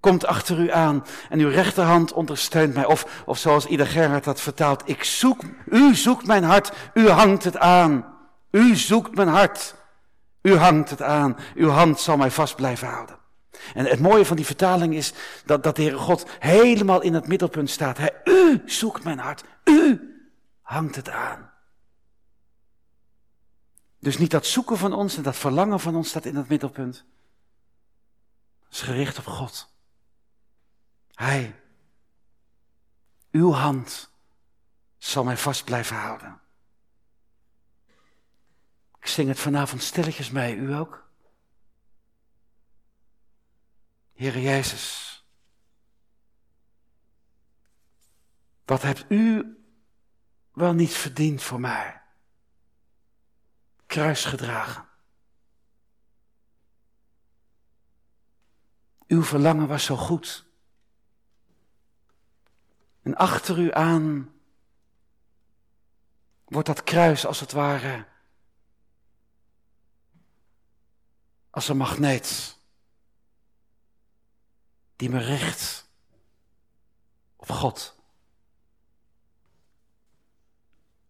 Komt 0.00 0.26
achter 0.26 0.58
u 0.58 0.72
aan 0.72 1.04
en 1.28 1.38
uw 1.38 1.48
rechterhand 1.48 2.12
ondersteunt 2.12 2.74
mij. 2.74 2.84
Of, 2.84 3.22
of 3.26 3.38
zoals 3.38 3.66
ieder 3.66 3.86
Gerhard 3.86 4.24
dat 4.24 4.40
vertaalt, 4.40 4.82
ik 4.88 5.04
zoek, 5.04 5.42
u 5.66 5.94
zoekt 5.94 6.26
mijn 6.26 6.44
hart, 6.44 6.72
u 6.94 7.08
hangt 7.08 7.44
het 7.44 7.58
aan. 7.58 8.12
U 8.50 8.76
zoekt 8.76 9.14
mijn 9.14 9.28
hart, 9.28 9.74
u 10.42 10.56
hangt 10.56 10.90
het 10.90 11.02
aan, 11.02 11.36
uw 11.54 11.68
hand 11.68 12.00
zal 12.00 12.16
mij 12.16 12.30
vast 12.30 12.56
blijven 12.56 12.88
houden. 12.88 13.18
En 13.74 13.86
het 13.86 14.00
mooie 14.00 14.24
van 14.24 14.36
die 14.36 14.46
vertaling 14.46 14.94
is 14.94 15.12
dat, 15.44 15.62
dat 15.62 15.76
de 15.76 15.82
Heere 15.82 15.98
God 15.98 16.30
helemaal 16.38 17.00
in 17.00 17.14
het 17.14 17.26
middelpunt 17.26 17.70
staat. 17.70 17.98
Hij, 17.98 18.20
u 18.24 18.62
zoekt 18.66 19.04
mijn 19.04 19.18
hart, 19.18 19.44
u 19.64 20.14
hangt 20.62 20.96
het 20.96 21.08
aan. 21.08 21.52
Dus 23.98 24.18
niet 24.18 24.30
dat 24.30 24.46
zoeken 24.46 24.78
van 24.78 24.92
ons 24.92 25.16
en 25.16 25.22
dat 25.22 25.36
verlangen 25.36 25.80
van 25.80 25.96
ons 25.96 26.08
staat 26.08 26.24
in 26.24 26.36
het 26.36 26.48
middelpunt. 26.48 27.04
Het 28.64 28.72
is 28.72 28.80
gericht 28.80 29.18
op 29.18 29.26
God. 29.26 29.72
Hij, 31.14 31.60
uw 33.30 33.52
hand, 33.52 34.10
zal 34.98 35.24
mij 35.24 35.36
vast 35.36 35.64
blijven 35.64 35.96
houden. 35.96 36.40
Ik 39.00 39.06
zing 39.06 39.28
het 39.28 39.38
vanavond 39.38 39.82
stilletjes 39.82 40.30
mee, 40.30 40.56
u 40.56 40.74
ook? 40.74 41.03
Heere 44.14 44.40
Jezus, 44.40 45.24
wat 48.64 48.82
hebt 48.82 49.04
u 49.08 49.56
wel 50.52 50.72
niet 50.72 50.92
verdiend 50.92 51.42
voor 51.42 51.60
mij? 51.60 52.02
Kruis 53.86 54.24
gedragen. 54.24 54.88
Uw 59.06 59.22
verlangen 59.22 59.66
was 59.66 59.84
zo 59.84 59.96
goed. 59.96 60.46
En 63.02 63.14
achter 63.14 63.58
u 63.58 63.72
aan 63.72 64.34
wordt 66.44 66.66
dat 66.66 66.82
kruis 66.84 67.26
als 67.26 67.40
het 67.40 67.52
ware 67.52 68.06
als 71.50 71.68
een 71.68 71.76
magneet 71.76 72.53
die 75.04 75.12
me 75.12 75.18
richt 75.18 75.88
op 77.36 77.50
God, 77.50 77.96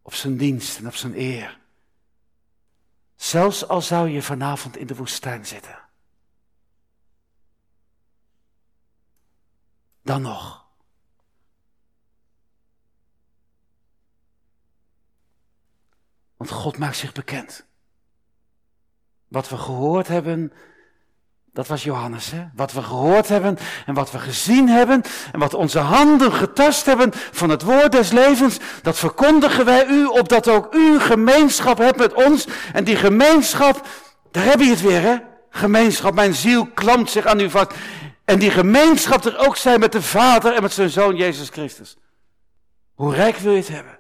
op 0.03 0.14
zijn 0.14 0.36
dienst 0.36 0.78
en 0.78 0.86
op 0.86 0.95
zijn 0.95 1.18
eer, 1.18 1.62
Zelfs 3.14 3.68
al 3.68 3.80
zou 3.80 4.09
je 4.09 4.22
vanavond 4.22 4.76
in 4.76 4.86
de 4.86 4.95
woestijn 4.95 5.47
zitten. 5.47 5.88
Dan 10.03 10.22
nog. 10.22 10.66
Want 16.36 16.51
God 16.51 16.78
maakt 16.78 16.97
zich 16.97 17.12
bekend. 17.12 17.66
Wat 19.28 19.49
we 19.49 19.59
gehoord 19.59 20.09
hebben, 20.09 20.53
dat 21.55 21.66
was 21.66 21.82
Johannes, 21.82 22.30
hè? 22.30 22.44
Wat 22.55 22.72
we 22.72 22.82
gehoord 22.82 23.28
hebben 23.28 23.59
en 23.86 23.94
wat 23.94 24.11
we 24.11 24.18
gezien 24.18 24.68
hebben 24.68 25.02
en 25.32 25.38
wat 25.38 25.55
onze 25.55 25.78
handen 25.78 26.32
getast 26.32 26.86
hebben 26.86 27.11
van 27.12 27.50
het 27.50 27.62
woord 27.62 27.92
des 27.92 28.11
levens, 28.11 28.59
dat 28.82 28.98
verkondigen 28.98 29.64
wij 29.64 29.86
u, 29.86 30.05
opdat 30.05 30.48
ook 30.48 30.74
u 30.74 31.00
gemeenschap 31.00 31.78
hebt 31.78 31.98
met 31.98 32.14
ons. 32.14 32.46
En 32.72 32.84
die 32.84 32.96
gemeenschap, 32.96 33.86
daar 34.30 34.44
heb 34.44 34.61
je 34.61 34.70
het 34.70 34.80
weer, 34.80 35.00
hè? 35.00 35.16
Gemeenschap, 35.50 36.14
mijn 36.14 36.34
ziel 36.34 36.66
klampt 36.66 37.11
zich 37.11 37.26
aan 37.26 37.40
u 37.40 37.50
vast. 37.50 37.72
En 38.24 38.38
die 38.38 38.50
gemeenschap 38.50 39.24
er 39.24 39.38
ook 39.38 39.57
zijn 39.57 39.80
met 39.80 39.92
de 39.92 40.02
Vader 40.02 40.55
en 40.55 40.62
met 40.62 40.72
zijn 40.72 40.90
Zoon 40.90 41.16
Jezus 41.16 41.48
Christus. 41.48 41.96
Hoe 42.94 43.14
rijk 43.14 43.36
wil 43.36 43.52
je 43.52 43.59
het 43.59 43.68
hebben? 43.68 43.98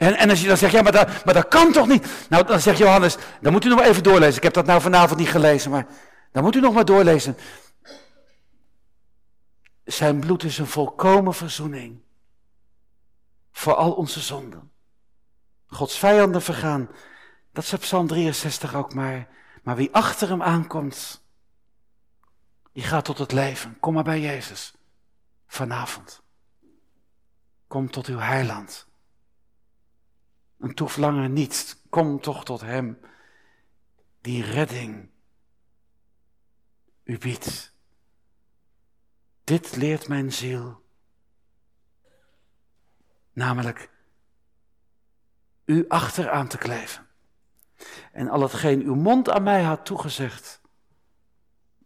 En, 0.00 0.16
en 0.16 0.30
als 0.30 0.40
je 0.40 0.46
dan 0.48 0.56
zegt, 0.56 0.72
ja, 0.72 0.82
maar 0.82 0.92
dat, 0.92 1.24
maar 1.24 1.34
dat 1.34 1.48
kan 1.48 1.72
toch 1.72 1.86
niet? 1.86 2.26
Nou, 2.28 2.46
dan 2.46 2.60
zegt 2.60 2.78
Johannes, 2.78 3.16
dan 3.40 3.52
moet 3.52 3.64
u 3.64 3.68
nog 3.68 3.78
maar 3.78 3.88
even 3.88 4.02
doorlezen. 4.02 4.36
Ik 4.36 4.42
heb 4.42 4.52
dat 4.52 4.66
nou 4.66 4.80
vanavond 4.80 5.18
niet 5.18 5.28
gelezen, 5.28 5.70
maar 5.70 5.86
dan 6.32 6.42
moet 6.42 6.56
u 6.56 6.60
nog 6.60 6.74
maar 6.74 6.84
doorlezen. 6.84 7.36
Zijn 9.84 10.20
bloed 10.20 10.42
is 10.42 10.58
een 10.58 10.66
volkomen 10.66 11.34
verzoening 11.34 12.02
voor 13.52 13.74
al 13.74 13.92
onze 13.92 14.20
zonden. 14.20 14.70
Gods 15.66 15.98
vijanden 15.98 16.42
vergaan. 16.42 16.88
Dat 17.52 17.64
is 17.64 17.72
Psalm 17.74 18.06
63 18.06 18.74
ook 18.74 18.94
maar. 18.94 19.28
Maar 19.62 19.76
wie 19.76 19.94
achter 19.94 20.28
hem 20.28 20.42
aankomt, 20.42 21.24
die 22.72 22.82
gaat 22.82 23.04
tot 23.04 23.18
het 23.18 23.32
leven. 23.32 23.76
Kom 23.80 23.94
maar 23.94 24.04
bij 24.04 24.20
Jezus 24.20 24.74
vanavond. 25.46 26.22
Kom 27.66 27.90
tot 27.90 28.06
uw 28.06 28.18
heiland. 28.18 28.88
En 30.60 30.74
toef 30.74 30.96
langer. 30.96 31.48
Kom 31.88 32.20
toch 32.20 32.44
tot 32.44 32.60
Hem 32.60 33.00
die 34.20 34.44
redding 34.44 35.10
u 37.04 37.18
biedt. 37.18 37.72
Dit 39.44 39.76
leert 39.76 40.08
mijn 40.08 40.32
ziel. 40.32 40.84
Namelijk 43.32 43.90
u 45.64 45.84
achteraan 45.88 46.48
te 46.48 46.58
kleven. 46.58 47.06
En 48.12 48.28
al 48.28 48.40
hetgeen 48.40 48.82
uw 48.82 48.94
mond 48.94 49.30
aan 49.30 49.42
mij 49.42 49.62
had 49.62 49.84
toegezegd, 49.84 50.60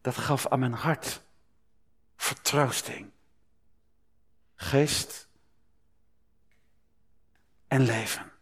dat 0.00 0.16
gaf 0.16 0.46
aan 0.46 0.58
mijn 0.58 0.72
hart 0.72 1.22
vertroosting, 2.16 3.10
geest 4.54 5.28
en 7.68 7.80
leven. 7.82 8.33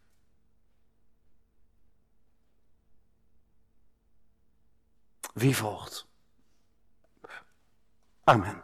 Wie 5.35 5.55
volgt? 5.55 6.07
Amen. 8.25 8.63